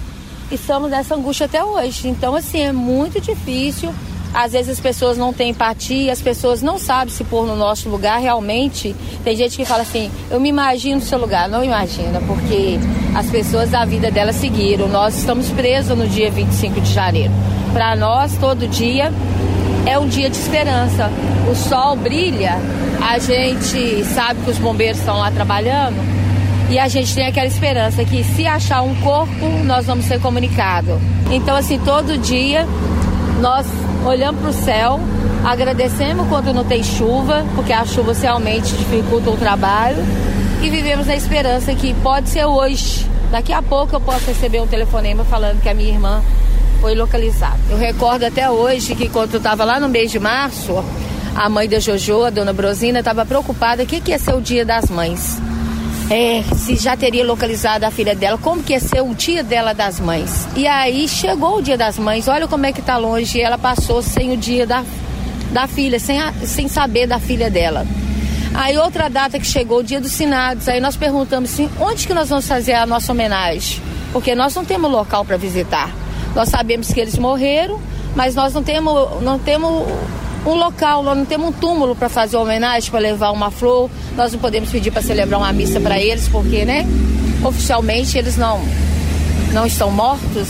estamos 0.52 0.90
nessa 0.90 1.14
angústia 1.14 1.46
até 1.46 1.64
hoje. 1.64 2.08
Então, 2.08 2.34
assim, 2.34 2.60
é 2.60 2.72
muito 2.72 3.18
difícil 3.18 3.90
às 4.32 4.52
vezes 4.52 4.70
as 4.70 4.80
pessoas 4.80 5.18
não 5.18 5.32
têm 5.32 5.50
empatia, 5.50 6.12
as 6.12 6.20
pessoas 6.20 6.62
não 6.62 6.78
sabem 6.78 7.12
se 7.12 7.24
pôr 7.24 7.46
no 7.46 7.56
nosso 7.56 7.88
lugar 7.88 8.20
realmente. 8.20 8.94
Tem 9.24 9.36
gente 9.36 9.56
que 9.56 9.64
fala 9.64 9.82
assim, 9.82 10.10
eu 10.30 10.38
me 10.38 10.48
imagino 10.48 10.96
no 10.96 11.02
seu 11.02 11.18
lugar. 11.18 11.48
Não 11.48 11.64
imagina, 11.64 12.20
porque 12.26 12.78
as 13.14 13.28
pessoas 13.30 13.74
a 13.74 13.84
vida 13.84 14.10
delas 14.10 14.36
seguiram. 14.36 14.88
Nós 14.88 15.18
estamos 15.18 15.48
presos 15.50 15.96
no 15.96 16.06
dia 16.06 16.30
25 16.30 16.80
de 16.80 16.92
janeiro. 16.92 17.32
Para 17.72 17.96
nós, 17.96 18.36
todo 18.38 18.68
dia 18.68 19.12
é 19.86 19.98
um 19.98 20.06
dia 20.06 20.30
de 20.30 20.36
esperança. 20.36 21.10
O 21.50 21.54
sol 21.54 21.96
brilha, 21.96 22.56
a 23.00 23.18
gente 23.18 24.04
sabe 24.04 24.40
que 24.42 24.50
os 24.50 24.58
bombeiros 24.58 24.98
estão 24.98 25.18
lá 25.18 25.30
trabalhando 25.30 25.96
e 26.70 26.78
a 26.78 26.86
gente 26.86 27.12
tem 27.16 27.26
aquela 27.26 27.48
esperança 27.48 28.04
que 28.04 28.22
se 28.22 28.46
achar 28.46 28.82
um 28.82 28.94
corpo, 28.96 29.48
nós 29.64 29.86
vamos 29.86 30.04
ser 30.04 30.20
comunicados. 30.20 30.94
Então, 31.28 31.56
assim, 31.56 31.80
todo 31.80 32.16
dia 32.16 32.64
nós 33.40 33.66
olhamos 34.04 34.40
para 34.40 34.50
o 34.50 34.52
céu, 34.52 35.00
agradecemos 35.44 36.28
quando 36.28 36.52
não 36.52 36.64
tem 36.64 36.82
chuva, 36.82 37.44
porque 37.54 37.72
a 37.72 37.84
chuva 37.84 38.12
realmente 38.12 38.74
dificulta 38.74 39.30
o 39.30 39.36
trabalho, 39.36 40.02
e 40.62 40.68
vivemos 40.68 41.06
na 41.06 41.16
esperança 41.16 41.74
que 41.74 41.94
pode 41.94 42.28
ser 42.28 42.44
hoje. 42.44 43.06
Daqui 43.30 43.52
a 43.52 43.62
pouco 43.62 43.94
eu 43.94 44.00
posso 44.00 44.26
receber 44.26 44.60
um 44.60 44.66
telefonema 44.66 45.24
falando 45.24 45.60
que 45.60 45.68
a 45.68 45.74
minha 45.74 45.90
irmã 45.90 46.22
foi 46.80 46.94
localizada. 46.94 47.58
Eu 47.68 47.78
recordo 47.78 48.24
até 48.24 48.50
hoje 48.50 48.94
que 48.94 49.08
quando 49.08 49.34
eu 49.34 49.38
estava 49.38 49.64
lá 49.64 49.78
no 49.78 49.88
mês 49.88 50.10
de 50.10 50.18
março, 50.18 50.84
a 51.34 51.48
mãe 51.48 51.68
da 51.68 51.78
Jojo, 51.78 52.24
a 52.24 52.30
dona 52.30 52.52
Brosina, 52.52 52.98
estava 52.98 53.24
preocupada 53.24 53.82
o 53.82 53.86
que, 53.86 54.00
que 54.00 54.10
ia 54.10 54.18
ser 54.18 54.34
o 54.34 54.40
dia 54.40 54.64
das 54.64 54.90
mães 54.90 55.40
é, 56.10 56.42
se 56.56 56.74
já 56.74 56.96
teria 56.96 57.24
localizado 57.24 57.84
a 57.86 57.90
filha 57.90 58.16
dela, 58.16 58.36
como 58.36 58.62
que 58.64 58.72
ia 58.72 58.80
ser 58.80 59.00
o 59.00 59.14
dia 59.14 59.44
dela 59.44 59.72
das 59.72 60.00
mães. 60.00 60.48
E 60.56 60.66
aí 60.66 61.06
chegou 61.06 61.58
o 61.58 61.62
dia 61.62 61.78
das 61.78 61.98
mães, 61.98 62.26
olha 62.26 62.48
como 62.48 62.66
é 62.66 62.72
que 62.72 62.82
tá 62.82 62.96
longe, 62.96 63.38
e 63.38 63.40
ela 63.40 63.56
passou 63.56 64.02
sem 64.02 64.32
o 64.32 64.36
dia 64.36 64.66
da, 64.66 64.84
da 65.52 65.68
filha, 65.68 66.00
sem, 66.00 66.20
a, 66.20 66.32
sem 66.44 66.66
saber 66.66 67.06
da 67.06 67.20
filha 67.20 67.48
dela. 67.48 67.86
Aí 68.52 68.76
outra 68.76 69.08
data 69.08 69.38
que 69.38 69.46
chegou, 69.46 69.78
o 69.78 69.82
dia 69.84 70.00
dos 70.00 70.16
finados, 70.16 70.68
aí 70.68 70.80
nós 70.80 70.96
perguntamos 70.96 71.52
assim, 71.52 71.70
onde 71.78 72.08
que 72.08 72.12
nós 72.12 72.28
vamos 72.28 72.48
fazer 72.48 72.72
a 72.74 72.84
nossa 72.84 73.12
homenagem? 73.12 73.80
Porque 74.12 74.34
nós 74.34 74.52
não 74.56 74.64
temos 74.64 74.90
local 74.90 75.24
para 75.24 75.36
visitar. 75.36 75.94
Nós 76.34 76.48
sabemos 76.48 76.92
que 76.92 76.98
eles 76.98 77.16
morreram, 77.16 77.80
mas 78.16 78.34
nós 78.34 78.52
não 78.52 78.64
temos, 78.64 79.22
não 79.22 79.38
temos 79.38 79.86
um 80.46 80.54
local, 80.54 81.02
nós 81.02 81.16
não 81.16 81.24
temos 81.24 81.48
um 81.48 81.52
túmulo 81.52 81.94
para 81.94 82.08
fazer 82.08 82.36
homenagem, 82.36 82.90
para 82.90 83.00
levar 83.00 83.30
uma 83.30 83.50
flor. 83.50 83.90
Nós 84.16 84.32
não 84.32 84.38
podemos 84.38 84.70
pedir 84.70 84.90
para 84.90 85.02
celebrar 85.02 85.38
uma 85.38 85.52
missa 85.52 85.80
para 85.80 86.00
eles, 86.00 86.28
porque, 86.28 86.64
né? 86.64 86.86
Oficialmente 87.44 88.16
eles 88.16 88.36
não, 88.36 88.60
não 89.52 89.66
estão 89.66 89.90
mortos. 89.90 90.48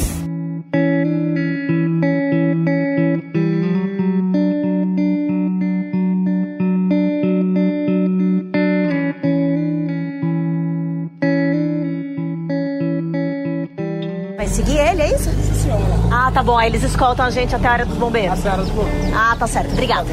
Vai 14.36 14.46
seguir 14.48 14.78
ele, 14.78 15.02
é 15.02 15.14
isso? 15.14 15.49
Ah, 16.30 16.32
tá 16.32 16.42
bom. 16.44 16.56
Aí 16.56 16.68
eles 16.68 16.84
escoltam 16.84 17.26
a 17.26 17.30
gente 17.30 17.56
até 17.56 17.66
a 17.66 17.72
área 17.72 17.86
dos 17.86 17.96
bombeiros. 17.98 18.38
Até 18.38 18.48
a 18.48 18.52
área 18.52 18.64
dos 18.64 18.72
bombeiros. 18.72 19.12
Ah, 19.12 19.36
tá 19.36 19.48
certo. 19.48 19.72
Obrigada. 19.72 20.08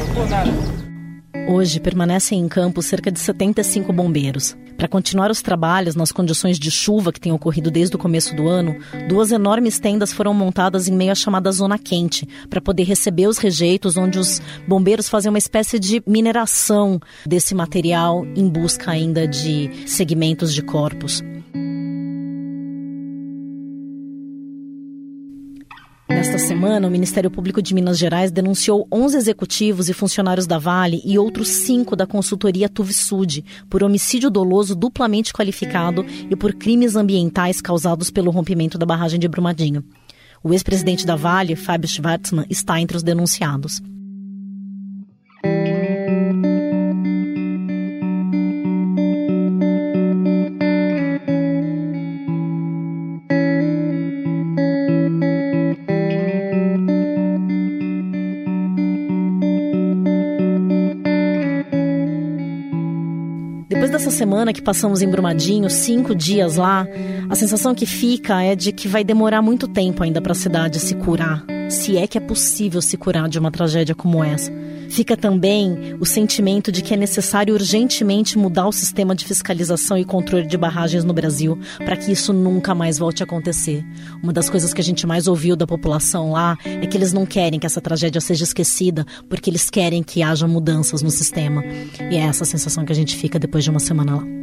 Hoje 1.48 1.78
permanecem 1.78 2.40
em 2.40 2.48
campo 2.48 2.82
cerca 2.82 3.10
de 3.10 3.20
75 3.20 3.92
bombeiros. 3.92 4.56
Para 4.76 4.88
continuar 4.88 5.30
os 5.30 5.40
trabalhos 5.40 5.94
nas 5.94 6.10
condições 6.10 6.58
de 6.58 6.72
chuva 6.72 7.12
que 7.12 7.20
têm 7.20 7.32
ocorrido 7.32 7.70
desde 7.70 7.94
o 7.94 7.98
começo 7.98 8.34
do 8.34 8.48
ano, 8.48 8.76
duas 9.08 9.30
enormes 9.30 9.78
tendas 9.78 10.12
foram 10.12 10.34
montadas 10.34 10.88
em 10.88 10.92
meio 10.92 11.12
à 11.12 11.14
chamada 11.14 11.52
zona 11.52 11.78
quente, 11.78 12.28
para 12.50 12.60
poder 12.60 12.82
receber 12.82 13.28
os 13.28 13.38
rejeitos, 13.38 13.96
onde 13.96 14.18
os 14.18 14.42
bombeiros 14.66 15.08
fazem 15.08 15.30
uma 15.30 15.38
espécie 15.38 15.78
de 15.78 16.02
mineração 16.06 17.00
desse 17.24 17.54
material 17.54 18.26
em 18.36 18.48
busca 18.48 18.90
ainda 18.90 19.26
de 19.26 19.70
segmentos 19.86 20.52
de 20.52 20.62
corpos. 20.62 21.22
Nesta 26.08 26.38
semana, 26.38 26.88
o 26.88 26.90
Ministério 26.90 27.30
Público 27.30 27.60
de 27.60 27.74
Minas 27.74 27.98
Gerais 27.98 28.30
denunciou 28.30 28.88
11 28.90 29.18
executivos 29.18 29.90
e 29.90 29.92
funcionários 29.92 30.46
da 30.46 30.58
Vale 30.58 31.02
e 31.04 31.18
outros 31.18 31.48
cinco 31.48 31.94
da 31.94 32.06
consultoria 32.06 32.68
Tuvisud 32.68 33.44
por 33.68 33.82
homicídio 33.82 34.30
doloso 34.30 34.74
duplamente 34.74 35.34
qualificado 35.34 36.04
e 36.30 36.34
por 36.34 36.54
crimes 36.54 36.96
ambientais 36.96 37.60
causados 37.60 38.10
pelo 38.10 38.30
rompimento 38.30 38.78
da 38.78 38.86
barragem 38.86 39.20
de 39.20 39.28
Brumadinho. 39.28 39.84
O 40.42 40.52
ex-presidente 40.54 41.04
da 41.04 41.14
Vale, 41.14 41.54
Fábio 41.54 41.88
Schwartzman, 41.88 42.46
está 42.48 42.80
entre 42.80 42.96
os 42.96 43.02
denunciados. 43.02 43.82
Semana 64.18 64.52
que 64.52 64.60
passamos 64.60 65.00
em 65.00 65.08
Brumadinho, 65.08 65.70
cinco 65.70 66.12
dias 66.12 66.56
lá, 66.56 66.84
a 67.30 67.36
sensação 67.36 67.72
que 67.72 67.86
fica 67.86 68.42
é 68.42 68.56
de 68.56 68.72
que 68.72 68.88
vai 68.88 69.04
demorar 69.04 69.40
muito 69.40 69.68
tempo 69.68 70.02
ainda 70.02 70.20
para 70.20 70.32
a 70.32 70.34
cidade 70.34 70.80
se 70.80 70.96
curar, 70.96 71.44
se 71.68 71.96
é 71.96 72.06
que 72.06 72.16
é 72.16 72.20
possível 72.20 72.80
se 72.80 72.96
curar 72.96 73.28
de 73.28 73.38
uma 73.38 73.50
tragédia 73.50 73.94
como 73.94 74.22
essa. 74.24 74.50
Fica 74.88 75.16
também 75.16 75.94
o 76.00 76.06
sentimento 76.06 76.72
de 76.72 76.80
que 76.80 76.94
é 76.94 76.96
necessário 76.96 77.52
urgentemente 77.52 78.38
mudar 78.38 78.66
o 78.66 78.72
sistema 78.72 79.14
de 79.14 79.26
fiscalização 79.26 79.98
e 79.98 80.04
controle 80.04 80.46
de 80.46 80.56
barragens 80.56 81.04
no 81.04 81.12
Brasil 81.12 81.58
para 81.84 81.96
que 81.96 82.10
isso 82.10 82.32
nunca 82.32 82.74
mais 82.74 82.98
volte 82.98 83.22
a 83.22 83.26
acontecer. 83.26 83.84
Uma 84.22 84.32
das 84.32 84.48
coisas 84.48 84.72
que 84.72 84.80
a 84.80 84.84
gente 84.84 85.06
mais 85.06 85.28
ouviu 85.28 85.54
da 85.54 85.66
população 85.66 86.32
lá 86.32 86.56
é 86.64 86.86
que 86.86 86.96
eles 86.96 87.12
não 87.12 87.26
querem 87.26 87.60
que 87.60 87.66
essa 87.66 87.80
tragédia 87.80 88.20
seja 88.20 88.44
esquecida 88.44 89.06
porque 89.28 89.50
eles 89.50 89.68
querem 89.68 90.02
que 90.02 90.22
haja 90.22 90.48
mudanças 90.48 91.02
no 91.02 91.10
sistema. 91.10 91.62
E 92.10 92.16
é 92.16 92.20
essa 92.20 92.44
a 92.44 92.46
sensação 92.46 92.84
que 92.84 92.92
a 92.92 92.96
gente 92.96 93.14
fica 93.14 93.38
depois 93.38 93.64
de 93.64 93.70
uma 93.70 93.80
semana 93.80 94.16
lá. 94.16 94.37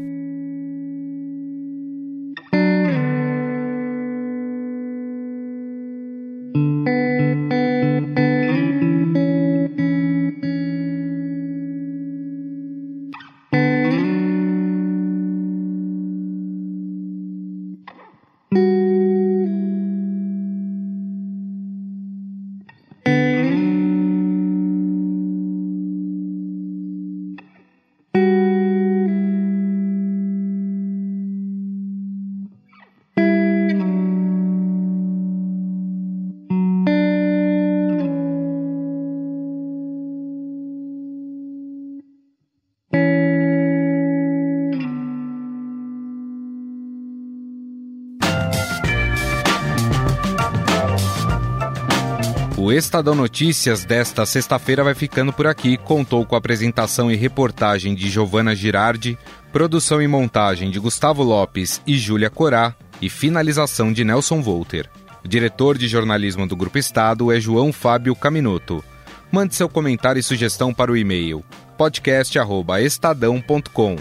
O 52.65 52.73
Estadão 52.73 53.13
Notícias 53.13 53.85
desta 53.85 54.25
sexta-feira 54.25 54.83
vai 54.83 54.95
ficando 54.95 55.31
por 55.31 55.45
aqui. 55.45 55.77
Contou 55.77 56.25
com 56.25 56.33
a 56.33 56.39
apresentação 56.39 57.11
e 57.11 57.15
reportagem 57.15 57.93
de 57.93 58.09
Giovana 58.09 58.55
Girardi, 58.55 59.15
produção 59.53 60.01
e 60.01 60.07
montagem 60.07 60.71
de 60.71 60.79
Gustavo 60.79 61.21
Lopes 61.21 61.79
e 61.85 61.95
Júlia 61.95 62.27
Corá 62.27 62.73
e 62.99 63.07
finalização 63.07 63.93
de 63.93 64.03
Nelson 64.03 64.41
Volter. 64.41 64.89
O 65.23 65.27
diretor 65.27 65.77
de 65.77 65.87
jornalismo 65.87 66.47
do 66.47 66.55
Grupo 66.55 66.79
Estado 66.79 67.31
é 67.31 67.39
João 67.39 67.71
Fábio 67.71 68.15
Caminoto. 68.15 68.83
Mande 69.31 69.53
seu 69.53 69.69
comentário 69.69 70.19
e 70.19 70.23
sugestão 70.23 70.73
para 70.73 70.91
o 70.91 70.97
e-mail 70.97 71.45
podcast@estadão.com. 71.77 73.95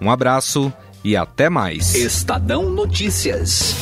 Um 0.00 0.10
abraço 0.10 0.72
e 1.04 1.14
até 1.14 1.50
mais. 1.50 1.94
Estadão 1.94 2.70
Notícias. 2.70 3.76